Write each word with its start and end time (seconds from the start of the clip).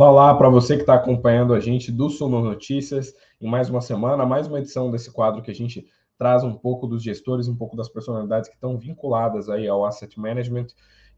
Olá, 0.00 0.28
lá 0.28 0.34
para 0.34 0.48
você 0.48 0.76
que 0.76 0.82
está 0.82 0.94
acompanhando 0.94 1.52
a 1.52 1.60
gente 1.60 1.92
do 1.92 2.08
Suno 2.08 2.40
Notícias, 2.40 3.12
em 3.38 3.46
mais 3.46 3.68
uma 3.68 3.82
semana, 3.82 4.24
mais 4.24 4.46
uma 4.46 4.58
edição 4.58 4.90
desse 4.90 5.12
quadro 5.12 5.42
que 5.42 5.50
a 5.50 5.54
gente 5.54 5.86
traz 6.16 6.42
um 6.42 6.54
pouco 6.54 6.86
dos 6.86 7.02
gestores, 7.02 7.48
um 7.48 7.54
pouco 7.54 7.76
das 7.76 7.86
personalidades 7.86 8.48
que 8.48 8.54
estão 8.54 8.78
vinculadas 8.78 9.50
aí 9.50 9.68
ao 9.68 9.84
asset 9.84 10.18
management, 10.18 10.68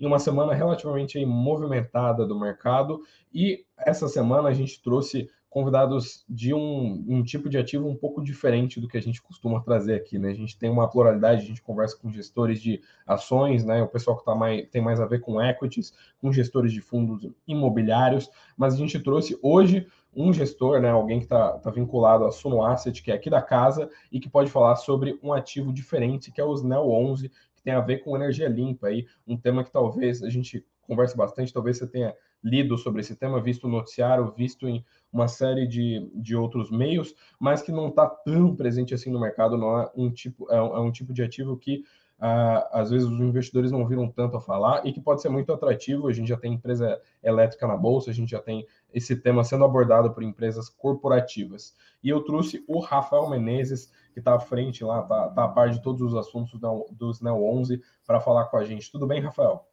em 0.01 0.05
uma 0.05 0.19
semana 0.19 0.53
relativamente 0.53 1.25
movimentada 1.25 2.27
do 2.27 2.37
mercado. 2.37 2.99
E 3.33 3.65
essa 3.79 4.09
semana 4.09 4.49
a 4.49 4.53
gente 4.53 4.83
trouxe 4.83 5.31
convidados 5.53 6.25
de 6.27 6.55
um, 6.55 7.05
um, 7.07 7.23
tipo 7.23 7.47
de 7.51 7.59
ativo 7.59 7.87
um 7.87 7.95
pouco 7.95 8.25
diferente 8.25 8.81
do 8.81 8.89
que 8.89 8.97
a 8.97 9.03
gente 9.03 9.21
costuma 9.21 9.61
trazer 9.61 9.95
aqui, 9.95 10.19
né? 10.19 10.31
A 10.31 10.35
gente 10.35 10.57
tem 10.57 10.71
uma 10.71 10.89
pluralidade, 10.89 11.43
a 11.43 11.47
gente 11.47 11.61
conversa 11.61 11.95
com 11.95 12.11
gestores 12.11 12.59
de 12.59 12.81
ações, 13.07 13.63
né? 13.63 13.83
O 13.83 13.87
pessoal 13.87 14.17
que 14.17 14.25
tá 14.25 14.35
mais, 14.35 14.67
tem 14.71 14.81
mais 14.81 14.99
a 14.99 15.05
ver 15.05 15.21
com 15.21 15.43
equities, 15.43 15.93
com 16.19 16.33
gestores 16.33 16.73
de 16.73 16.81
fundos 16.81 17.29
imobiliários, 17.47 18.31
mas 18.57 18.73
a 18.73 18.79
gente 18.79 18.99
trouxe 18.99 19.39
hoje 19.43 19.87
um 20.17 20.33
gestor, 20.33 20.81
né? 20.81 20.89
Alguém 20.89 21.19
que 21.19 21.27
está 21.27 21.59
tá 21.59 21.71
vinculado 21.71 22.25
à 22.25 22.33
Suno 22.33 22.65
Asset, 22.65 23.03
que 23.03 23.13
é 23.13 23.15
aqui 23.15 23.29
da 23.29 23.43
casa, 23.43 23.91
e 24.11 24.19
que 24.19 24.31
pode 24.31 24.51
falar 24.51 24.77
sobre 24.77 25.19
um 25.23 25.35
ativo 25.35 25.71
diferente, 25.71 26.33
que 26.33 26.41
é 26.41 26.45
o 26.45 26.55
SNEL 26.55 26.91
11, 26.91 27.29
que 27.55 27.63
tem 27.63 27.75
a 27.75 27.81
ver 27.81 27.99
com 27.99 28.17
energia 28.17 28.49
limpa, 28.49 28.87
aí, 28.87 29.07
um 29.27 29.37
tema 29.37 29.63
que 29.63 29.71
talvez 29.71 30.23
a 30.23 30.31
gente 30.31 30.65
converse 30.81 31.15
bastante, 31.15 31.53
talvez 31.53 31.77
você 31.77 31.87
tenha 31.87 32.15
lido 32.43 32.77
sobre 32.77 33.01
esse 33.01 33.15
tema, 33.15 33.41
visto 33.41 33.69
no 33.69 33.77
noticiário, 33.77 34.33
visto 34.37 34.69
em 34.69 34.85
uma 35.13 35.29
série 35.29 35.67
de, 35.67 36.11
de 36.15 36.35
outros 36.35 36.71
meios, 36.71 37.15
mas 37.39 37.63
que 37.63 37.71
não 37.71 37.89
está 37.89 38.07
tão 38.07 38.57
presente 38.57 38.95
assim 38.95 39.11
no 39.11 39.21
mercado, 39.21 39.57
não 39.57 39.79
é 39.79 39.91
um 39.95 40.11
tipo, 40.11 40.51
é 40.51 40.61
um, 40.61 40.77
é 40.77 40.81
um 40.81 40.91
tipo 40.91 41.13
de 41.13 41.23
ativo 41.23 41.57
que 41.57 41.85
Uh, 42.23 42.63
às 42.71 42.89
vezes 42.89 43.09
os 43.09 43.19
investidores 43.19 43.73
não 43.73 43.85
viram 43.85 44.09
tanto 44.09 44.37
a 44.37 44.41
falar 44.41 44.87
e 44.87 44.93
que 44.93 45.01
pode 45.01 45.21
ser 45.21 45.29
muito 45.29 45.53
atrativo. 45.53 46.07
A 46.07 46.13
gente 46.13 46.29
já 46.29 46.37
tem 46.37 46.55
empresa 46.55 47.01
elétrica 47.21 47.67
na 47.67 47.77
bolsa, 47.77 48.13
a 48.13 48.15
gente 48.15 48.31
já 48.31 48.41
tem 48.41 48.65
esse 48.95 49.17
tema 49.17 49.43
sendo 49.43 49.65
abordado 49.65 50.15
por 50.15 50.23
empresas 50.23 50.69
corporativas. 50.69 51.75
E 52.01 52.09
eu 52.09 52.23
trouxe 52.23 52.65
o 52.69 52.79
Rafael 52.79 53.29
Menezes, 53.29 53.91
que 54.13 54.21
está 54.21 54.37
à 54.37 54.39
frente 54.39 54.85
lá, 54.85 55.01
está 55.01 55.31
tá 55.31 55.45
a 55.45 55.49
par 55.49 55.71
de 55.71 55.83
todos 55.83 56.01
os 56.01 56.15
assuntos 56.15 56.61
dos 56.93 57.21
Neo 57.21 57.43
11, 57.43 57.83
para 58.07 58.21
falar 58.21 58.45
com 58.45 58.57
a 58.57 58.65
gente. 58.65 58.93
Tudo 58.93 59.05
bem, 59.05 59.21
Rafael? 59.21 59.67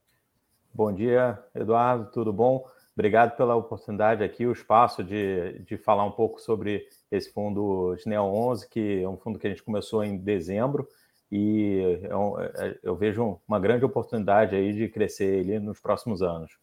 Bom 0.74 0.94
dia, 0.94 1.38
Eduardo, 1.54 2.10
tudo 2.12 2.32
bom? 2.32 2.66
Obrigado 2.94 3.36
pela 3.36 3.56
oportunidade 3.56 4.24
aqui, 4.24 4.46
o 4.46 4.52
espaço 4.52 5.04
de, 5.04 5.60
de 5.60 5.78
falar 5.78 6.06
um 6.06 6.12
pouco 6.12 6.40
sobre 6.40 6.88
esse 7.12 7.32
fundo 7.32 7.96
Neo 8.06 8.24
11, 8.24 8.70
que 8.70 9.02
é 9.02 9.10
um 9.10 9.18
fundo 9.18 9.40
que 9.40 9.48
a 9.48 9.50
gente 9.50 9.64
começou 9.64 10.04
em 10.04 10.18
dezembro 10.18 10.88
e 11.32 12.00
eu, 12.04 12.40
é 12.40 12.52
é, 12.68 12.80
eu 12.84 12.96
vejo 12.96 13.40
uma 13.48 13.60
grande 13.60 13.86
oportunidade 13.86 14.56
aí 14.56 14.74
de 14.74 14.88
crescer 14.88 15.40
ele 15.40 15.60
nos 15.60 15.80
próximos 15.80 16.22
anos. 16.22 16.58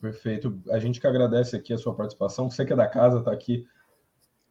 Perfeito. 0.00 0.60
A 0.70 0.78
gente 0.78 1.00
que 1.00 1.06
agradece 1.06 1.56
aqui 1.56 1.72
a 1.72 1.78
sua 1.78 1.94
participação. 1.94 2.50
Você 2.50 2.64
que 2.64 2.72
é 2.72 2.76
da 2.76 2.88
casa 2.88 3.20
está 3.20 3.32
aqui 3.32 3.64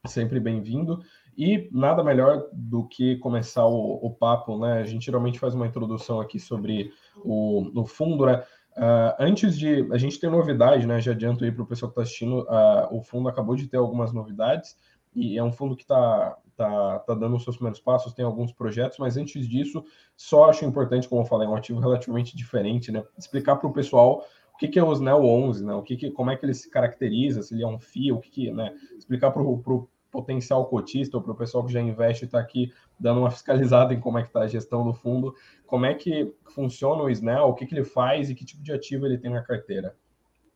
sempre 0.07 0.39
bem-vindo. 0.39 1.03
E 1.37 1.69
nada 1.71 2.03
melhor 2.03 2.47
do 2.51 2.87
que 2.87 3.17
começar 3.17 3.65
o, 3.65 3.99
o, 4.01 4.11
papo, 4.11 4.57
né? 4.57 4.79
A 4.79 4.83
gente 4.83 5.05
geralmente 5.05 5.39
faz 5.39 5.53
uma 5.53 5.67
introdução 5.67 6.19
aqui 6.19 6.39
sobre 6.39 6.91
o, 7.17 7.81
o 7.81 7.85
fundo, 7.85 8.25
né? 8.25 8.43
Uh, 8.77 9.13
antes 9.19 9.57
de. 9.57 9.87
A 9.91 9.97
gente 9.97 10.19
tem 10.19 10.29
novidade, 10.29 10.87
né? 10.87 10.99
Já 11.01 11.11
adianto 11.11 11.43
aí 11.43 11.51
para 11.51 11.63
o 11.63 11.67
pessoal 11.67 11.91
que 11.91 11.99
está 11.99 12.03
assistindo, 12.03 12.41
uh, 12.43 12.95
o 12.95 13.01
fundo 13.01 13.27
acabou 13.27 13.55
de 13.55 13.67
ter 13.67 13.77
algumas 13.77 14.13
novidades, 14.13 14.77
e 15.13 15.37
é 15.37 15.43
um 15.43 15.51
fundo 15.51 15.75
que 15.75 15.83
está 15.83 16.37
tá, 16.55 16.99
tá 16.99 17.13
dando 17.13 17.35
os 17.35 17.43
seus 17.43 17.55
primeiros 17.55 17.81
passos, 17.81 18.13
tem 18.13 18.23
alguns 18.23 18.51
projetos, 18.53 18.97
mas 18.97 19.17
antes 19.17 19.47
disso, 19.47 19.83
só 20.15 20.49
acho 20.49 20.63
importante, 20.63 21.07
como 21.09 21.21
eu 21.21 21.25
falei, 21.25 21.47
um 21.47 21.55
ativo 21.55 21.79
relativamente 21.79 22.35
diferente, 22.35 22.91
né? 22.91 23.03
Explicar 23.17 23.57
para 23.57 23.67
o 23.67 23.73
pessoal 23.73 24.23
o 24.53 24.57
que, 24.57 24.67
que 24.67 24.79
é 24.79 24.83
o 24.83 24.93
SNEL 24.93 25.23
11, 25.23 25.65
né? 25.65 25.73
O 25.73 25.81
que, 25.81 25.97
que 25.97 26.11
como 26.11 26.31
é 26.31 26.37
que 26.37 26.45
ele 26.45 26.53
se 26.53 26.69
caracteriza, 26.69 27.41
se 27.41 27.53
ele 27.53 27.63
é 27.63 27.67
um 27.67 27.79
FIA, 27.79 28.13
o 28.13 28.19
que, 28.19 28.29
que 28.29 28.51
né? 28.51 28.73
Explicar 28.97 29.31
para 29.31 29.41
o 29.41 29.87
potencial 30.11 30.65
cotista 30.65 31.17
ou 31.17 31.23
para 31.23 31.31
o 31.31 31.35
pessoal 31.35 31.65
que 31.65 31.71
já 31.71 31.79
investe 31.79 32.25
está 32.25 32.39
aqui 32.39 32.71
dando 32.99 33.21
uma 33.21 33.31
fiscalizada 33.31 33.93
em 33.93 33.99
como 33.99 34.19
é 34.19 34.21
que 34.21 34.27
está 34.27 34.41
a 34.41 34.47
gestão 34.47 34.83
do 34.83 34.93
fundo, 34.93 35.33
como 35.65 35.85
é 35.85 35.93
que 35.93 36.35
funciona 36.53 37.01
o 37.01 37.09
SNEL, 37.09 37.45
o 37.45 37.53
que, 37.53 37.65
que 37.65 37.73
ele 37.73 37.85
faz 37.85 38.29
e 38.29 38.35
que 38.35 38.45
tipo 38.45 38.61
de 38.61 38.73
ativo 38.73 39.05
ele 39.05 39.17
tem 39.17 39.31
na 39.31 39.41
carteira. 39.41 39.95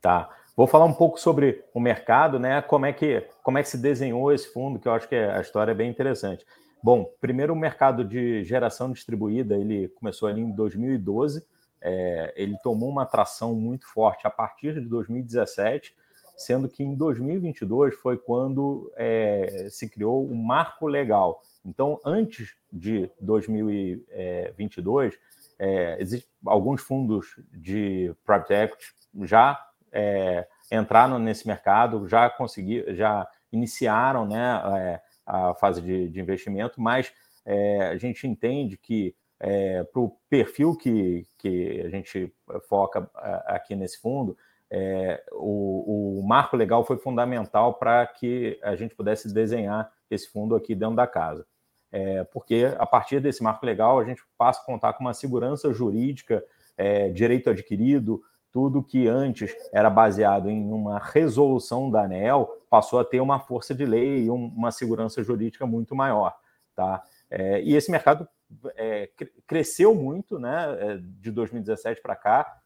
Tá. 0.01 0.29
Vou 0.55 0.67
falar 0.67 0.85
um 0.85 0.93
pouco 0.93 1.19
sobre 1.19 1.63
o 1.73 1.79
mercado, 1.79 2.39
né? 2.39 2.61
Como 2.61 2.85
é 2.85 2.93
que 2.93 3.27
como 3.43 3.57
é 3.57 3.63
que 3.63 3.69
se 3.69 3.77
desenhou 3.77 4.31
esse 4.31 4.51
fundo, 4.51 4.79
que 4.79 4.87
eu 4.87 4.93
acho 4.93 5.07
que 5.07 5.15
a 5.15 5.41
história 5.41 5.71
é 5.71 5.75
bem 5.75 5.89
interessante. 5.89 6.45
Bom, 6.81 7.11
primeiro 7.19 7.53
o 7.53 7.55
mercado 7.55 8.05
de 8.05 8.43
geração 8.43 8.91
distribuída, 8.91 9.55
ele 9.55 9.87
começou 9.89 10.29
ali 10.29 10.41
em 10.41 10.51
2012, 10.51 11.45
é, 11.81 12.33
ele 12.35 12.57
tomou 12.63 12.89
uma 12.89 13.03
atração 13.03 13.55
muito 13.55 13.87
forte 13.87 14.27
a 14.27 14.29
partir 14.29 14.75
de 14.75 14.87
2017 14.87 15.95
sendo 16.37 16.67
que 16.69 16.83
em 16.83 16.95
2022 16.95 17.95
foi 17.95 18.17
quando 18.17 18.91
é, 18.95 19.67
se 19.69 19.89
criou 19.89 20.29
um 20.29 20.35
marco 20.35 20.87
legal. 20.87 21.41
Então, 21.65 21.99
antes 22.05 22.55
de 22.71 23.09
2022, 23.19 25.17
é, 25.57 25.97
existem 25.99 26.29
alguns 26.45 26.81
fundos 26.81 27.27
de 27.51 28.13
private 28.25 28.53
equity 28.53 28.85
já 29.23 29.57
é, 29.91 30.45
entraram 30.71 31.17
nesse 31.17 31.47
mercado, 31.47 32.07
já 32.07 32.29
conseguiram, 32.29 32.93
já 32.93 33.27
iniciaram 33.51 34.27
né, 34.27 34.61
é, 34.77 35.01
a 35.25 35.53
fase 35.55 35.81
de, 35.81 36.09
de 36.09 36.19
investimento, 36.19 36.81
mas 36.81 37.13
é, 37.45 37.87
a 37.87 37.97
gente 37.97 38.27
entende 38.27 38.77
que 38.77 39.15
é, 39.39 39.83
para 39.83 40.01
o 40.01 40.17
perfil 40.29 40.75
que, 40.75 41.25
que 41.37 41.81
a 41.81 41.89
gente 41.89 42.33
foca 42.67 43.09
aqui 43.45 43.75
nesse 43.75 43.99
fundo, 44.01 44.37
é, 44.77 45.23
o, 45.31 46.19
o, 46.19 46.27
marco 46.27 46.57
legal 46.57 46.83
foi 46.83 46.97
fundamental 46.97 47.75
para 47.75 48.05
que 48.05 48.59
a 48.61 48.75
gente 48.75 48.93
pudesse 48.93 49.33
desenhar 49.33 49.89
esse 50.11 50.29
fundo 50.29 50.53
aqui 50.53 50.75
dentro 50.75 50.97
da 50.97 51.07
casa. 51.07 51.47
É, 51.93 52.25
porque 52.25 52.75
a 52.77 52.85
partir 52.85 53.21
desse 53.21 53.41
marco 53.41 53.65
legal 53.65 53.97
a 53.97 54.03
gente 54.03 54.21
passa 54.37 54.59
a 54.59 54.65
contar 54.65 54.91
com 54.91 55.05
uma 55.05 55.13
segurança 55.13 55.71
jurídica, 55.71 56.43
é, 56.77 57.07
direito 57.07 57.49
adquirido, 57.49 58.21
tudo 58.51 58.83
que 58.83 59.07
antes 59.07 59.55
era 59.71 59.89
baseado 59.89 60.49
em 60.49 60.69
uma 60.69 60.99
resolução 60.99 61.89
da 61.89 62.03
ANEL 62.03 62.61
passou 62.69 62.99
a 62.99 63.05
ter 63.05 63.21
uma 63.21 63.39
força 63.39 63.73
de 63.73 63.85
lei 63.85 64.25
e 64.25 64.29
uma 64.29 64.71
segurança 64.71 65.23
jurídica 65.23 65.65
muito 65.65 65.95
maior. 65.95 66.35
Tá? 66.75 67.01
É, 67.29 67.61
e 67.61 67.75
esse 67.75 67.89
mercado 67.89 68.27
é, 68.75 69.09
cresceu 69.47 69.95
muito 69.95 70.37
né, 70.37 70.77
é, 70.79 70.97
de 70.97 71.31
2017 71.31 72.01
para 72.01 72.15
cá, 72.17 72.61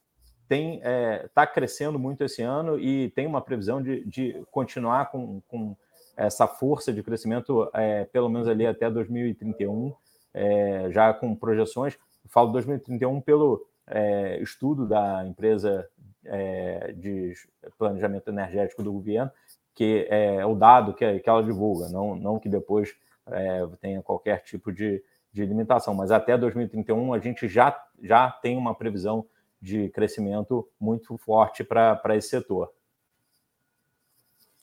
tem 0.50 0.78
está 0.78 0.90
é, 0.90 1.30
tá 1.34 1.48
crescendo 1.48 2.00
muito 2.00 2.24
esse 2.24 2.42
ano 2.42 2.80
e 2.80 3.12
tem 3.12 3.28
uma 3.28 3.40
previsão 3.40 3.82
de, 3.82 4.04
de 4.06 4.44
continuar 4.52 5.12
com, 5.12 5.40
com 5.48 5.78
essa 6.18 6.48
força 6.48 6.92
de 6.92 7.04
crescimento 7.04 7.70
é, 7.74 8.04
pelo 8.06 8.28
menos 8.28 8.48
ali 8.48 8.66
até 8.66 8.90
2031, 8.90 9.94
é, 10.34 10.90
já 10.90 11.14
com 11.14 11.36
projeções. 11.36 11.98
Falo 12.28 12.52
2031 12.52 13.22
pelo 13.22 13.66
é, 13.88 14.42
estudo 14.42 14.88
da 14.88 15.24
empresa 15.26 15.88
é, 16.26 16.94
de 16.94 17.34
planejamento 17.78 18.30
energético 18.30 18.82
do 18.82 18.92
governo, 18.92 19.32
que 19.76 20.08
é 20.10 20.44
o 20.46 20.56
dado 20.56 20.96
que, 20.96 21.20
que 21.20 21.30
ela 21.30 21.44
divulga, 21.44 21.90
não, 21.90 22.16
não 22.16 22.40
que 22.40 22.50
depois 22.50 22.96
é, 23.28 23.68
tenha 23.80 24.02
qualquer 24.02 24.42
tipo 24.44 24.72
de, 24.72 25.02
de 25.32 25.46
limitação, 25.46 25.94
mas 25.94 26.12
até 26.12 26.36
2031 26.36 27.14
a 27.14 27.20
gente 27.20 27.48
já, 27.48 27.80
já 28.02 28.32
tem 28.32 28.58
uma 28.58 28.74
previsão 28.74 29.26
de 29.62 29.90
crescimento 29.90 30.68
muito 30.80 31.18
forte 31.18 31.64
para 31.64 32.16
esse 32.16 32.30
setor. 32.30 32.72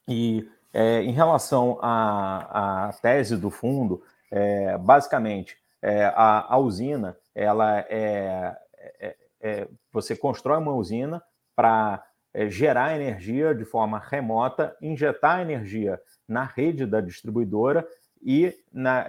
E 0.09 0.49
é, 0.73 1.03
em 1.03 1.13
relação 1.13 1.79
à, 1.81 2.89
à, 2.89 2.93
tese 2.93 3.37
do 3.37 3.51
fundo, 3.51 4.03
é, 4.31 4.77
basicamente, 4.79 5.57
é, 5.83 6.05
a, 6.05 6.55
a, 6.55 6.59
usina, 6.59 7.17
ela 7.35 7.81
é, 7.89 8.57
é, 9.01 9.17
é 9.41 9.69
você 9.93 10.17
constrói 10.17 10.59
uma 10.59 10.73
usina 10.75 11.23
para 11.55 12.05
é, 12.33 12.49
gerar 12.49 12.95
energia 12.95 13.55
de 13.55 13.65
forma 13.65 13.99
remota, 13.99 14.77
injetar 14.81 15.41
energia 15.41 16.01
na 16.29 16.45
rede 16.45 16.87
da 16.87 17.01
distribuidora 17.01 17.87
e 18.23 18.55
na, 18.73 19.07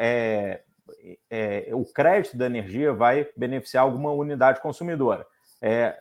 o 1.74 1.84
crédito 1.86 2.38
da 2.38 2.46
energia 2.46 2.94
vai 2.94 3.28
beneficiar 3.36 3.84
alguma 3.84 4.12
unidade 4.12 4.62
consumidora 4.62 5.26
é, 5.62 5.98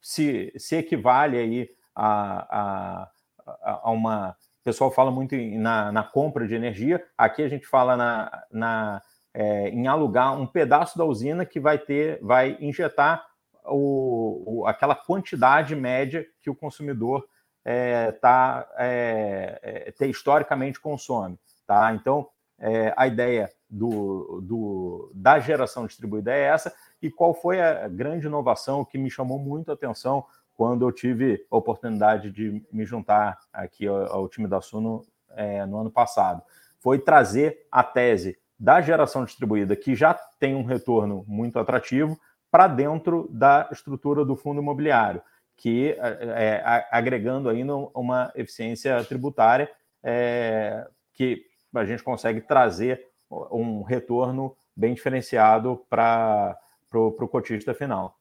se, 0.00 0.52
se 0.56 0.76
equivale 0.76 1.38
aí 1.38 1.70
a, 1.94 3.08
a, 3.46 3.80
a 3.84 3.90
uma. 3.90 4.36
O 4.60 4.64
pessoal 4.64 4.90
fala 4.90 5.10
muito 5.10 5.36
na, 5.36 5.92
na 5.92 6.02
compra 6.02 6.48
de 6.48 6.54
energia, 6.54 7.04
aqui 7.18 7.42
a 7.42 7.48
gente 7.48 7.66
fala 7.66 7.96
na, 7.96 8.44
na 8.50 9.02
é, 9.34 9.68
em 9.68 9.86
alugar 9.86 10.38
um 10.40 10.46
pedaço 10.46 10.96
da 10.96 11.04
usina 11.04 11.44
que 11.44 11.60
vai 11.60 11.76
ter, 11.76 12.18
vai 12.22 12.56
injetar 12.60 13.26
o, 13.66 14.60
o 14.60 14.66
aquela 14.66 14.94
quantidade 14.94 15.74
média 15.74 16.24
que 16.40 16.48
o 16.48 16.54
consumidor 16.54 17.26
é, 17.64 18.12
tá, 18.12 18.66
é, 18.78 19.92
é, 20.00 20.06
historicamente 20.06 20.80
consome. 20.80 21.38
Tá? 21.66 21.92
Então, 21.94 22.28
é, 22.58 22.94
a 22.96 23.06
ideia 23.06 23.50
do, 23.74 24.40
do, 24.40 25.10
da 25.12 25.40
geração 25.40 25.86
distribuída 25.86 26.32
é 26.32 26.42
essa, 26.42 26.72
e 27.02 27.10
qual 27.10 27.34
foi 27.34 27.60
a 27.60 27.88
grande 27.88 28.26
inovação 28.26 28.84
que 28.84 28.96
me 28.96 29.10
chamou 29.10 29.38
muito 29.38 29.70
a 29.70 29.74
atenção 29.74 30.24
quando 30.54 30.86
eu 30.86 30.92
tive 30.92 31.44
a 31.50 31.56
oportunidade 31.56 32.30
de 32.30 32.64
me 32.72 32.84
juntar 32.84 33.36
aqui 33.52 33.86
ao, 33.86 34.12
ao 34.12 34.28
time 34.28 34.46
da 34.46 34.60
Suno 34.60 35.04
é, 35.30 35.66
no 35.66 35.78
ano 35.78 35.90
passado. 35.90 36.40
Foi 36.78 37.00
trazer 37.00 37.66
a 37.70 37.82
tese 37.82 38.38
da 38.56 38.80
geração 38.80 39.24
distribuída, 39.24 39.74
que 39.74 39.96
já 39.96 40.14
tem 40.38 40.54
um 40.54 40.62
retorno 40.62 41.24
muito 41.26 41.58
atrativo, 41.58 42.18
para 42.52 42.68
dentro 42.68 43.28
da 43.32 43.68
estrutura 43.72 44.24
do 44.24 44.36
fundo 44.36 44.60
imobiliário, 44.60 45.20
que 45.56 45.90
é, 45.98 46.62
é 46.62 46.86
agregando 46.92 47.48
ainda 47.48 47.74
uma 47.74 48.30
eficiência 48.36 49.02
tributária 49.02 49.68
é, 50.00 50.86
que 51.12 51.44
a 51.74 51.84
gente 51.84 52.04
consegue 52.04 52.40
trazer 52.40 53.08
um 53.30 53.82
retorno 53.82 54.56
bem 54.76 54.94
diferenciado 54.94 55.84
para 55.88 56.58
o 56.92 57.28
cotista 57.28 57.74
final. 57.74 58.18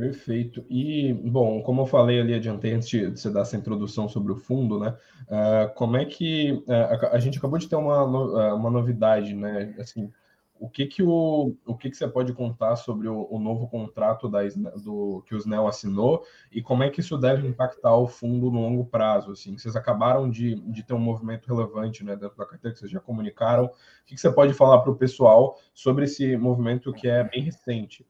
Perfeito. 0.00 0.64
E, 0.70 1.12
bom, 1.12 1.62
como 1.62 1.82
eu 1.82 1.86
falei 1.86 2.20
ali, 2.20 2.32
adiantei 2.32 2.72
antes 2.72 2.88
de 2.88 3.10
você 3.10 3.30
dar 3.30 3.42
essa 3.42 3.56
introdução 3.56 4.08
sobre 4.08 4.32
o 4.32 4.36
fundo, 4.36 4.78
né? 4.78 4.96
Uh, 5.24 5.74
como 5.74 5.96
é 5.98 6.06
que 6.06 6.52
uh, 6.66 6.72
a, 6.72 7.16
a, 7.16 7.18
gente 7.18 7.36
acabou 7.36 7.58
de 7.58 7.68
ter 7.68 7.76
uma, 7.76 8.02
uh, 8.04 8.56
uma 8.56 8.70
novidade, 8.70 9.34
né? 9.34 9.74
Assim, 9.78 10.10
o 10.60 10.68
que 10.68 10.86
que 10.86 11.02
o, 11.02 11.56
o 11.64 11.74
que 11.74 11.88
que 11.88 11.96
você 11.96 12.06
pode 12.06 12.34
contar 12.34 12.76
sobre 12.76 13.08
o, 13.08 13.26
o 13.30 13.38
novo 13.38 13.66
contrato 13.66 14.28
da, 14.28 14.40
do 14.76 15.24
que 15.26 15.34
o 15.34 15.38
Snell 15.38 15.66
assinou 15.66 16.22
e 16.52 16.60
como 16.60 16.82
é 16.82 16.90
que 16.90 17.00
isso 17.00 17.16
deve 17.16 17.48
impactar 17.48 17.96
o 17.96 18.06
fundo 18.06 18.50
no 18.50 18.60
longo 18.60 18.84
prazo? 18.84 19.32
Assim, 19.32 19.56
vocês 19.56 19.74
acabaram 19.74 20.28
de, 20.28 20.56
de 20.70 20.82
ter 20.82 20.92
um 20.92 20.98
movimento 20.98 21.48
relevante, 21.48 22.04
né, 22.04 22.14
dentro 22.14 22.36
da 22.36 22.44
carteira 22.44 22.74
que 22.74 22.78
vocês 22.78 22.90
já 22.90 23.00
comunicaram. 23.00 23.64
O 23.64 23.70
que, 24.04 24.14
que 24.14 24.20
você 24.20 24.30
pode 24.30 24.52
falar 24.52 24.80
para 24.80 24.92
o 24.92 24.96
pessoal 24.96 25.58
sobre 25.72 26.04
esse 26.04 26.36
movimento 26.36 26.92
que 26.92 27.08
é 27.08 27.24
bem 27.24 27.42
recente? 27.42 28.06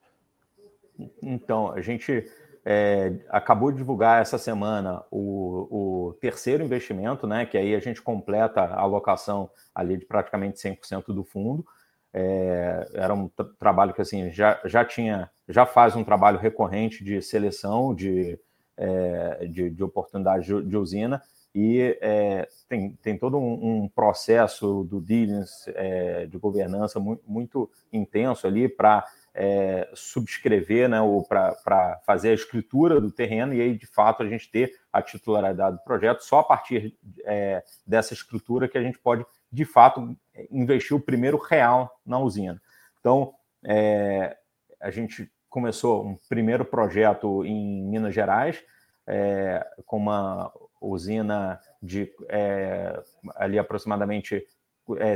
Então, 1.23 1.70
a 1.70 1.81
gente 1.81 2.29
é, 2.64 3.20
acabou 3.29 3.70
de 3.70 3.79
divulgar 3.79 4.20
essa 4.20 4.38
semana 4.38 5.05
o, 5.11 6.08
o, 6.08 6.12
terceiro 6.14 6.64
investimento, 6.64 7.26
né? 7.29 7.47
Que 7.47 7.56
aí 7.56 7.75
a 7.76 7.81
gente 7.81 8.02
completa 8.02 8.61
a 8.61 8.81
alocação 8.81 9.49
ali 9.75 9.97
de 9.97 10.05
praticamente 10.05 10.58
100% 10.58 11.14
do 11.14 11.23
fundo. 11.23 11.64
É, 12.12 12.88
era 12.94 13.14
um 13.14 13.28
tra 13.28 13.46
trabalho 13.58 13.94
que 13.94 14.02
assim 14.02 14.30
já, 14.30 14.60
já 14.64 14.84
tinha, 14.84 15.30
já 15.48 15.64
faz 15.64 15.94
um 15.94 16.02
trabalho 16.02 16.38
recorrente 16.38 17.04
de 17.04 17.22
seleção 17.22 17.94
de, 17.94 18.38
é, 18.76 19.46
de, 19.46 19.70
de, 19.70 19.84
oportunidade 19.84 20.46
de, 20.46 20.62
de 20.62 20.76
usina 20.76 21.22
e 21.54 21.96
é, 22.00 22.48
tem, 22.68 22.92
tem 23.02 23.18
todo 23.18 23.38
um, 23.38 23.82
um 23.82 23.88
processo 23.88 24.84
do 24.84 25.00
diligence 25.00 25.70
é, 25.74 26.26
de 26.26 26.38
governança 26.38 26.98
muito, 27.00 27.22
muito 27.26 27.70
intenso 27.92 28.46
ali 28.46 28.68
para 28.68 29.04
é, 29.34 29.88
subscrever, 29.94 30.88
né, 30.88 31.00
ou 31.00 31.24
para 31.24 32.00
fazer 32.04 32.30
a 32.30 32.34
escritura 32.34 33.00
do 33.00 33.10
terreno, 33.10 33.54
e 33.54 33.60
aí, 33.60 33.76
de 33.76 33.86
fato, 33.86 34.22
a 34.22 34.28
gente 34.28 34.50
ter 34.50 34.72
a 34.92 35.00
titularidade 35.02 35.76
do 35.76 35.82
projeto. 35.82 36.20
Só 36.22 36.40
a 36.40 36.44
partir 36.44 36.96
é, 37.24 37.62
dessa 37.86 38.12
escritura 38.12 38.68
que 38.68 38.78
a 38.78 38.82
gente 38.82 38.98
pode, 38.98 39.24
de 39.52 39.64
fato, 39.64 40.17
investir 40.50 40.97
o 40.97 41.00
primeiro 41.00 41.37
real 41.37 42.00
na 42.05 42.19
usina. 42.19 42.61
Então, 43.00 43.35
é, 43.64 44.37
a 44.81 44.91
gente 44.91 45.31
começou 45.49 46.06
um 46.06 46.17
primeiro 46.29 46.64
projeto 46.64 47.44
em 47.44 47.82
Minas 47.85 48.14
Gerais, 48.14 48.62
é, 49.06 49.67
com 49.85 49.97
uma 49.97 50.52
usina 50.81 51.61
de 51.82 52.11
é, 52.29 53.02
ali 53.37 53.58
aproximadamente 53.58 54.47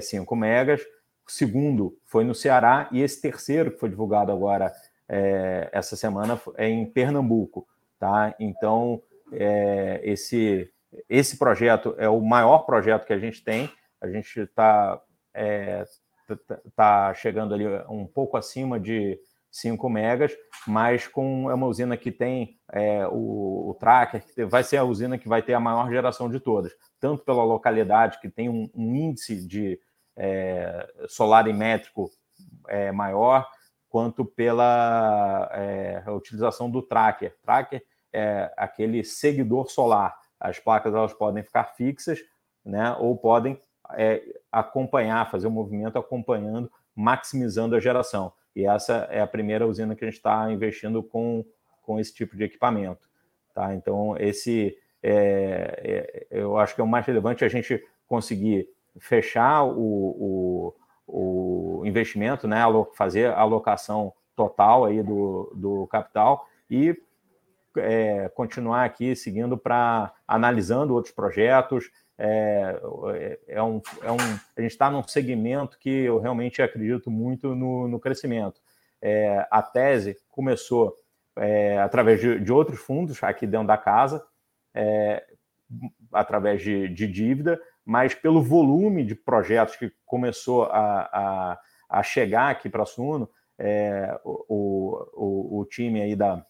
5 0.02 0.34
é, 0.34 0.38
megas, 0.38 0.82
o 1.26 1.30
segundo 1.30 1.96
foi 2.04 2.24
no 2.24 2.34
Ceará 2.34 2.88
e 2.92 3.00
esse 3.00 3.20
terceiro 3.20 3.70
que 3.70 3.78
foi 3.78 3.88
divulgado 3.88 4.30
agora 4.30 4.72
é, 5.08 5.70
essa 5.72 5.96
semana 5.96 6.40
é 6.56 6.68
em 6.68 6.84
Pernambuco, 6.84 7.66
tá? 7.98 8.34
Então 8.38 9.02
é, 9.32 10.00
esse 10.04 10.70
esse 11.08 11.36
projeto 11.38 11.94
é 11.98 12.08
o 12.08 12.20
maior 12.20 12.58
projeto 12.60 13.04
que 13.04 13.12
a 13.12 13.18
gente 13.18 13.42
tem. 13.42 13.68
A 14.04 14.10
gente 14.10 14.38
está 14.40 15.00
é, 15.32 15.82
tá 16.76 17.14
chegando 17.14 17.54
ali 17.54 17.66
um 17.88 18.06
pouco 18.06 18.36
acima 18.36 18.78
de 18.78 19.18
5 19.50 19.88
megas, 19.88 20.36
mas 20.66 21.08
com 21.08 21.50
é 21.50 21.54
uma 21.54 21.66
usina 21.66 21.96
que 21.96 22.12
tem 22.12 22.58
é, 22.70 23.06
o, 23.06 23.70
o, 23.70 23.76
tracker, 23.80 24.22
que 24.34 24.44
vai 24.44 24.62
ser 24.62 24.76
a 24.76 24.84
usina 24.84 25.16
que 25.16 25.26
vai 25.26 25.40
ter 25.42 25.54
a 25.54 25.60
maior 25.60 25.90
geração 25.90 26.28
de 26.28 26.38
todas, 26.38 26.72
tanto 27.00 27.24
pela 27.24 27.42
localidade, 27.44 28.20
que 28.20 28.28
tem 28.28 28.50
um, 28.50 28.68
um 28.74 28.94
índice 28.94 29.46
de 29.46 29.80
é, 30.14 30.86
solarimétrico 31.08 32.10
é, 32.68 32.92
maior, 32.92 33.48
quanto 33.88 34.22
pela 34.22 35.48
é, 35.54 36.04
utilização 36.10 36.70
do 36.70 36.82
tracker. 36.82 37.34
Tracker 37.42 37.82
é 38.12 38.52
aquele 38.54 39.02
seguidor 39.02 39.70
solar. 39.70 40.14
As 40.38 40.58
placas 40.58 40.92
elas 40.92 41.14
podem 41.14 41.42
ficar 41.42 41.64
fixas, 41.74 42.18
né, 42.62 42.94
ou 42.98 43.16
podem 43.16 43.58
é, 43.92 44.22
acompanhar, 44.50 45.30
fazer 45.30 45.46
o 45.46 45.50
um 45.50 45.52
movimento 45.52 45.98
acompanhando, 45.98 46.70
maximizando 46.94 47.76
a 47.76 47.80
geração. 47.80 48.32
E 48.54 48.66
essa 48.66 49.08
é 49.10 49.20
a 49.20 49.26
primeira 49.26 49.66
usina 49.66 49.94
que 49.94 50.04
a 50.04 50.08
gente 50.08 50.16
está 50.16 50.50
investindo 50.50 51.02
com, 51.02 51.44
com 51.82 51.98
esse 51.98 52.14
tipo 52.14 52.36
de 52.36 52.44
equipamento. 52.44 53.08
Tá? 53.52 53.74
Então, 53.74 54.16
esse 54.18 54.76
é, 55.02 55.80
é, 55.82 56.26
eu 56.30 56.56
acho 56.56 56.74
que 56.74 56.80
é 56.80 56.84
o 56.84 56.88
mais 56.88 57.04
relevante 57.04 57.44
a 57.44 57.48
gente 57.48 57.84
conseguir 58.08 58.68
fechar 58.98 59.64
o, 59.64 60.72
o, 61.06 61.80
o 61.80 61.86
investimento, 61.86 62.48
né, 62.48 62.60
fazer 62.94 63.30
a 63.30 63.40
alocação 63.40 64.12
total 64.34 64.84
aí 64.84 65.02
do, 65.02 65.52
do 65.54 65.86
capital 65.88 66.48
e 66.70 66.96
é, 67.76 68.28
continuar 68.30 68.84
aqui 68.84 69.14
seguindo 69.14 69.58
para 69.58 70.12
analisando 70.26 70.94
outros 70.94 71.12
projetos. 71.12 71.90
É, 72.16 72.80
é, 73.48 73.62
um, 73.62 73.80
é 74.02 74.12
um, 74.12 74.18
a 74.56 74.60
gente 74.60 74.70
está 74.70 74.90
num 74.90 75.02
segmento 75.02 75.78
que 75.78 75.90
eu 75.90 76.20
realmente 76.20 76.62
acredito 76.62 77.10
muito 77.10 77.54
no, 77.54 77.88
no 77.88 77.98
crescimento. 77.98 78.60
É, 79.02 79.46
a 79.50 79.62
tese 79.62 80.16
começou 80.30 80.94
é, 81.36 81.78
através 81.78 82.20
de, 82.20 82.38
de, 82.40 82.52
outros 82.52 82.80
fundos 82.80 83.22
aqui 83.22 83.46
dentro 83.46 83.66
da 83.66 83.76
casa, 83.76 84.24
é, 84.72 85.24
através 86.12 86.62
de, 86.62 86.88
de 86.88 87.06
dívida, 87.06 87.60
mas 87.84 88.14
pelo 88.14 88.42
volume 88.42 89.04
de 89.04 89.14
projetos 89.14 89.76
que 89.76 89.92
começou 90.06 90.64
a, 90.64 91.02
a, 91.12 91.60
a 91.88 92.02
chegar 92.02 92.50
aqui 92.50 92.68
para 92.68 92.84
a 92.84 92.86
Suno, 92.86 93.28
é, 93.58 94.18
o, 94.24 95.06
o, 95.14 95.60
o, 95.60 95.64
time 95.66 96.02
aí 96.02 96.16
da, 96.16 96.44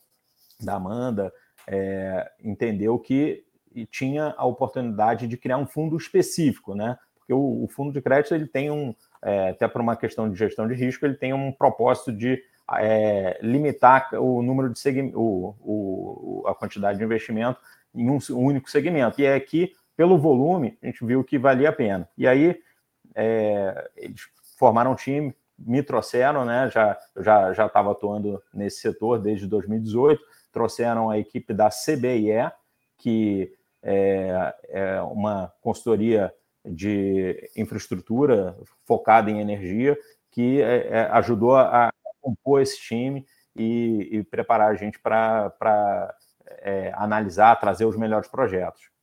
da 0.60 0.74
Amanda 0.74 1.32
é, 1.66 2.30
entendeu 2.42 2.98
que 2.98 3.44
tinha 3.90 4.34
a 4.36 4.44
oportunidade 4.44 5.26
de 5.26 5.36
criar 5.36 5.58
um 5.58 5.66
fundo 5.66 5.96
específico, 5.96 6.74
né? 6.74 6.98
Porque 7.16 7.32
o, 7.32 7.64
o 7.64 7.68
fundo 7.68 7.92
de 7.92 8.02
crédito 8.02 8.34
ele 8.34 8.46
tem 8.46 8.70
um, 8.70 8.94
é, 9.22 9.50
até 9.50 9.66
por 9.66 9.80
uma 9.80 9.96
questão 9.96 10.30
de 10.30 10.38
gestão 10.38 10.68
de 10.68 10.74
risco, 10.74 11.04
ele 11.04 11.14
tem 11.14 11.32
um 11.32 11.50
propósito 11.50 12.12
de 12.12 12.42
é, 12.78 13.38
limitar 13.42 14.08
o 14.14 14.42
número 14.42 14.70
de 14.70 14.78
segmentos, 14.78 15.16
o, 15.16 15.54
o, 15.60 16.44
a 16.46 16.54
quantidade 16.54 16.98
de 16.98 17.04
investimento 17.04 17.58
em 17.94 18.10
um 18.10 18.18
único 18.30 18.70
segmento. 18.70 19.20
E 19.20 19.24
é 19.24 19.38
que 19.40 19.72
pelo 19.96 20.18
volume, 20.18 20.76
a 20.82 20.86
gente 20.86 21.04
viu 21.04 21.22
que 21.22 21.38
valia 21.38 21.68
a 21.68 21.72
pena. 21.72 22.08
E 22.16 22.26
aí, 22.26 22.60
é, 23.14 23.90
eles 23.96 24.22
formaram 24.58 24.92
um 24.92 24.96
time, 24.96 25.34
me 25.58 25.82
trouxeram, 25.82 26.44
né? 26.44 26.68
Já, 26.70 26.98
já 27.16 27.52
já 27.52 27.66
estava 27.66 27.92
atuando 27.92 28.42
nesse 28.52 28.80
setor 28.80 29.20
desde 29.20 29.46
2018. 29.46 30.20
Trouxeram 30.52 31.10
a 31.10 31.18
equipe 31.18 31.52
da 31.54 31.68
CBIE, 31.68 32.50
que 32.98 33.52
é, 33.84 34.54
é 34.68 35.00
uma 35.02 35.52
consultoria 35.60 36.32
de 36.64 37.50
infraestrutura 37.54 38.56
focada 38.86 39.30
em 39.30 39.40
energia, 39.40 39.96
que 40.30 40.62
é, 40.62 40.88
é 40.88 41.00
ajudou 41.12 41.56
a 41.56 41.92
compor 42.20 42.62
esse 42.62 42.80
time 42.80 43.26
e, 43.54 44.08
e 44.10 44.24
preparar 44.24 44.70
a 44.70 44.74
gente 44.74 44.98
para 44.98 46.16
é, 46.62 46.92
analisar, 46.96 47.60
trazer 47.60 47.84
os 47.84 47.96
melhores 47.96 48.28
projetos. 48.28 48.93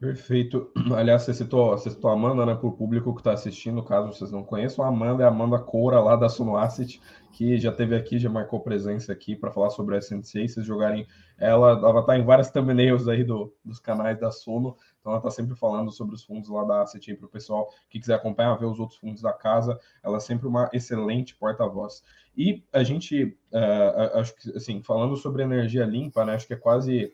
Perfeito. 0.00 0.70
Aliás, 0.96 1.22
você 1.22 1.34
citou, 1.34 1.70
você 1.70 1.90
citou 1.90 2.08
a 2.08 2.12
Amanda, 2.12 2.46
né, 2.46 2.54
para 2.54 2.68
o 2.68 2.72
público 2.72 3.12
que 3.12 3.20
está 3.20 3.32
assistindo, 3.32 3.82
caso 3.82 4.12
vocês 4.12 4.30
não 4.30 4.44
conheçam, 4.44 4.84
a 4.84 4.88
Amanda 4.88 5.24
é 5.24 5.26
a 5.26 5.28
Amanda 5.28 5.58
Coura, 5.58 5.98
lá 5.98 6.14
da 6.14 6.28
Suno 6.28 6.56
Asset, 6.56 7.00
que 7.32 7.58
já 7.58 7.72
teve 7.72 7.96
aqui, 7.96 8.16
já 8.16 8.30
marcou 8.30 8.60
presença 8.60 9.12
aqui 9.12 9.34
para 9.34 9.50
falar 9.50 9.70
sobre 9.70 9.96
a 9.96 9.98
SNCA. 9.98 10.46
Vocês 10.46 10.64
jogarem 10.64 11.04
ela, 11.36 11.72
ela 11.72 12.00
estar 12.00 12.16
em 12.16 12.24
várias 12.24 12.48
thumbnails 12.48 13.08
aí 13.08 13.24
do, 13.24 13.52
dos 13.64 13.80
canais 13.80 14.20
da 14.20 14.30
Suno, 14.30 14.76
então 15.00 15.10
ela 15.10 15.18
está 15.18 15.30
sempre 15.32 15.56
falando 15.56 15.90
sobre 15.90 16.14
os 16.14 16.22
fundos 16.22 16.48
lá 16.48 16.62
da 16.62 16.82
Asset 16.82 17.14
para 17.16 17.26
o 17.26 17.30
pessoal 17.30 17.68
que 17.90 17.98
quiser 17.98 18.14
acompanhar, 18.14 18.56
ver 18.56 18.66
os 18.66 18.78
outros 18.78 19.00
fundos 19.00 19.20
da 19.20 19.32
casa. 19.32 19.80
Ela 20.00 20.18
é 20.18 20.20
sempre 20.20 20.46
uma 20.46 20.70
excelente 20.72 21.34
porta-voz. 21.34 22.04
E 22.36 22.62
a 22.72 22.84
gente, 22.84 23.36
uh, 23.52 24.18
acho 24.20 24.36
que, 24.36 24.56
assim, 24.56 24.80
falando 24.80 25.16
sobre 25.16 25.42
energia 25.42 25.84
limpa, 25.84 26.24
né, 26.24 26.34
acho 26.34 26.46
que 26.46 26.54
é 26.54 26.56
quase 26.56 27.12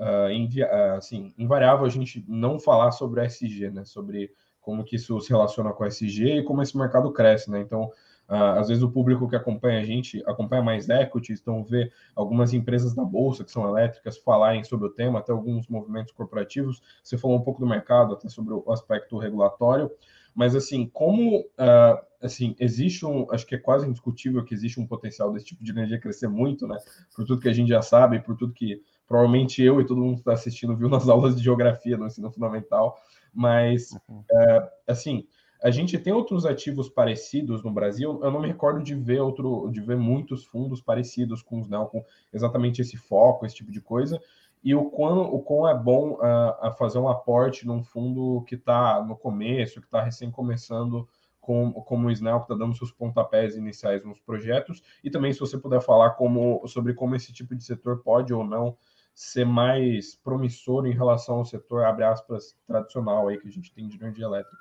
uh, 0.00 0.94
uh, 0.94 0.96
assim, 0.96 1.32
invariável 1.38 1.84
a 1.84 1.90
gente 1.90 2.24
não 2.26 2.58
falar 2.58 2.90
sobre 2.92 3.20
a 3.20 3.24
SG, 3.24 3.70
né? 3.70 3.84
Sobre 3.84 4.32
como 4.60 4.84
que 4.84 4.96
isso 4.96 5.20
se 5.20 5.30
relaciona 5.30 5.72
com 5.72 5.84
a 5.84 5.88
SG 5.88 6.38
e 6.38 6.42
como 6.42 6.62
esse 6.62 6.76
mercado 6.76 7.12
cresce, 7.12 7.50
né? 7.50 7.60
Então, 7.60 7.90
Uh, 8.30 8.60
às 8.60 8.68
vezes 8.68 8.80
o 8.80 8.88
público 8.88 9.28
que 9.28 9.34
acompanha 9.34 9.80
a 9.80 9.84
gente 9.84 10.22
acompanha 10.24 10.62
mais 10.62 10.88
equities, 10.88 11.40
então 11.40 11.64
vê 11.64 11.90
algumas 12.14 12.54
empresas 12.54 12.94
da 12.94 13.04
bolsa 13.04 13.42
que 13.42 13.50
são 13.50 13.68
elétricas 13.68 14.18
falarem 14.18 14.62
sobre 14.62 14.86
o 14.86 14.90
tema, 14.90 15.18
até 15.18 15.32
alguns 15.32 15.66
movimentos 15.66 16.12
corporativos. 16.12 16.80
Você 17.02 17.18
falou 17.18 17.36
um 17.36 17.42
pouco 17.42 17.58
do 17.58 17.66
mercado, 17.66 18.14
até 18.14 18.28
sobre 18.28 18.54
o 18.54 18.70
aspecto 18.70 19.18
regulatório, 19.18 19.90
mas 20.32 20.54
assim, 20.54 20.86
como 20.86 21.40
uh, 21.40 22.06
assim 22.22 22.54
existe 22.60 23.04
um, 23.04 23.26
acho 23.32 23.44
que 23.44 23.56
é 23.56 23.58
quase 23.58 23.88
indiscutível 23.88 24.44
que 24.44 24.54
existe 24.54 24.78
um 24.78 24.86
potencial 24.86 25.32
desse 25.32 25.46
tipo 25.46 25.64
de 25.64 25.72
energia 25.72 25.98
crescer 25.98 26.28
muito, 26.28 26.68
né? 26.68 26.76
Por 27.16 27.24
tudo 27.24 27.40
que 27.40 27.48
a 27.48 27.52
gente 27.52 27.70
já 27.70 27.82
sabe, 27.82 28.20
por 28.20 28.36
tudo 28.36 28.52
que 28.52 28.80
provavelmente 29.10 29.60
eu 29.60 29.80
e 29.80 29.84
todo 29.84 30.00
mundo 30.00 30.14
que 30.14 30.20
está 30.20 30.34
assistindo 30.34 30.76
viu 30.76 30.88
nas 30.88 31.08
aulas 31.08 31.34
de 31.34 31.42
geografia 31.42 31.96
no 31.96 32.06
ensino 32.06 32.30
fundamental, 32.30 32.96
mas 33.34 33.90
uhum. 34.08 34.20
uh, 34.20 34.68
assim 34.86 35.26
a 35.62 35.70
gente 35.70 35.98
tem 35.98 36.12
outros 36.12 36.46
ativos 36.46 36.88
parecidos 36.88 37.62
no 37.62 37.70
Brasil. 37.70 38.18
Eu 38.22 38.30
não 38.30 38.40
me 38.40 38.48
recordo 38.48 38.82
de 38.82 38.94
ver 38.94 39.20
outro, 39.20 39.68
de 39.70 39.78
ver 39.82 39.96
muitos 39.96 40.46
fundos 40.46 40.80
parecidos 40.80 41.42
com 41.42 41.60
os 41.60 41.68
Nel, 41.68 41.84
com 41.84 42.02
exatamente 42.32 42.80
esse 42.80 42.96
foco, 42.96 43.44
esse 43.44 43.56
tipo 43.56 43.70
de 43.70 43.78
coisa. 43.78 44.18
E 44.64 44.74
o 44.74 44.86
quão, 44.86 45.20
o 45.20 45.42
quão 45.42 45.68
é 45.68 45.74
bom 45.74 46.12
uh, 46.12 46.56
a 46.62 46.74
fazer 46.78 46.98
um 46.98 47.10
aporte 47.10 47.66
num 47.66 47.82
fundo 47.82 48.42
que 48.46 48.54
está 48.54 49.04
no 49.04 49.14
começo, 49.14 49.80
que 49.80 49.86
está 49.86 50.02
recém 50.02 50.30
começando, 50.30 51.06
com, 51.40 51.72
como 51.72 52.08
o 52.08 52.10
Snell, 52.10 52.38
que 52.38 52.44
está 52.44 52.54
dando 52.54 52.76
seus 52.76 52.92
pontapés 52.92 53.54
iniciais 53.54 54.02
nos 54.02 54.20
projetos, 54.20 54.82
e 55.04 55.10
também 55.10 55.32
se 55.32 55.40
você 55.40 55.58
puder 55.58 55.82
falar 55.82 56.10
como, 56.10 56.66
sobre 56.66 56.94
como 56.94 57.16
esse 57.16 57.34
tipo 57.34 57.54
de 57.54 57.64
setor 57.64 58.02
pode 58.02 58.32
ou 58.32 58.44
não 58.44 58.76
ser 59.14 59.44
mais 59.44 60.14
promissor 60.16 60.86
em 60.86 60.92
relação 60.92 61.36
ao 61.36 61.44
setor, 61.44 61.84
abre 61.84 62.04
aspas, 62.04 62.56
tradicional 62.66 63.28
aí 63.28 63.38
que 63.38 63.48
a 63.48 63.50
gente 63.50 63.72
tem 63.72 63.86
de 63.86 63.96
energia 63.96 64.24
elétrica. 64.24 64.56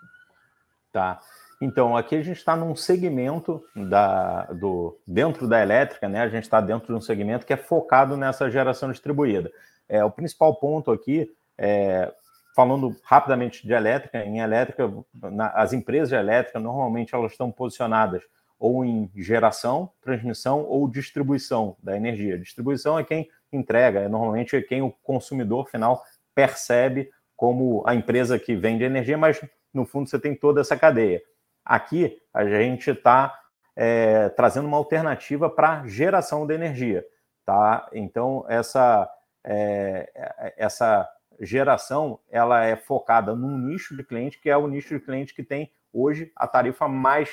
Tá. 0.91 1.19
Então, 1.61 1.95
aqui 1.95 2.15
a 2.15 2.21
gente 2.21 2.37
está 2.37 2.55
num 2.55 2.75
segmento 2.75 3.61
da, 3.75 4.45
do, 4.45 4.97
dentro 5.05 5.47
da 5.47 5.61
elétrica, 5.61 6.07
né? 6.07 6.21
A 6.21 6.29
gente 6.29 6.43
está 6.43 6.61
dentro 6.61 6.87
de 6.87 6.93
um 6.93 7.01
segmento 7.01 7.45
que 7.45 7.53
é 7.53 7.57
focado 7.57 8.15
nessa 8.15 8.49
geração 8.49 8.91
distribuída. 8.91 9.51
É, 9.87 10.03
o 10.03 10.11
principal 10.11 10.55
ponto 10.55 10.91
aqui, 10.91 11.29
é, 11.57 12.13
falando 12.55 12.95
rapidamente 13.03 13.67
de 13.67 13.73
elétrica, 13.73 14.23
em 14.23 14.39
elétrica, 14.39 14.89
na, 15.13 15.49
as 15.49 15.73
empresas 15.73 16.09
de 16.09 16.15
elétrica 16.15 16.59
normalmente 16.59 17.13
elas 17.13 17.31
estão 17.33 17.51
posicionadas 17.51 18.23
ou 18.57 18.83
em 18.83 19.09
geração, 19.15 19.89
transmissão 20.01 20.65
ou 20.65 20.89
distribuição 20.89 21.77
da 21.81 21.95
energia. 21.95 22.37
Distribuição 22.37 22.99
é 22.99 23.03
quem 23.03 23.29
entrega, 23.51 24.01
é 24.01 24.07
normalmente 24.07 24.61
quem 24.61 24.81
o 24.81 24.91
consumidor 25.03 25.69
final 25.69 26.03
percebe 26.33 27.09
como 27.35 27.83
a 27.85 27.95
empresa 27.95 28.37
que 28.37 28.55
vende 28.55 28.83
energia, 28.83 29.17
mas 29.17 29.41
no 29.73 29.85
fundo 29.85 30.09
você 30.09 30.19
tem 30.19 30.35
toda 30.35 30.61
essa 30.61 30.77
cadeia. 30.77 31.21
Aqui 31.63 32.19
a 32.33 32.45
gente 32.45 32.91
está 32.91 33.39
é, 33.75 34.29
trazendo 34.29 34.67
uma 34.67 34.77
alternativa 34.77 35.49
para 35.49 35.87
geração 35.87 36.45
de 36.45 36.53
energia, 36.53 37.05
tá? 37.45 37.89
Então 37.93 38.45
essa 38.49 39.09
é, 39.43 40.53
essa 40.57 41.09
geração 41.39 42.19
ela 42.29 42.65
é 42.65 42.75
focada 42.75 43.33
num 43.33 43.57
nicho 43.57 43.95
de 43.95 44.03
cliente 44.03 44.39
que 44.39 44.49
é 44.49 44.57
o 44.57 44.67
nicho 44.67 44.89
de 44.89 44.99
cliente 44.99 45.33
que 45.33 45.43
tem 45.43 45.71
hoje 45.93 46.31
a 46.35 46.45
tarifa 46.45 46.87
mais 46.87 47.29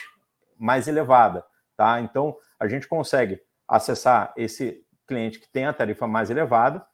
mais 0.57 0.87
elevada, 0.87 1.45
tá? 1.77 2.01
Então 2.01 2.37
a 2.59 2.69
gente 2.69 2.87
consegue 2.87 3.41
acessar 3.69 4.33
esse 4.37 4.86
cliente 5.07 5.39
que 5.39 5.49
tem 5.49 5.65
a 5.65 5.73
tarifa 5.73 6.07
mais 6.07 6.31
elevada 6.31 6.85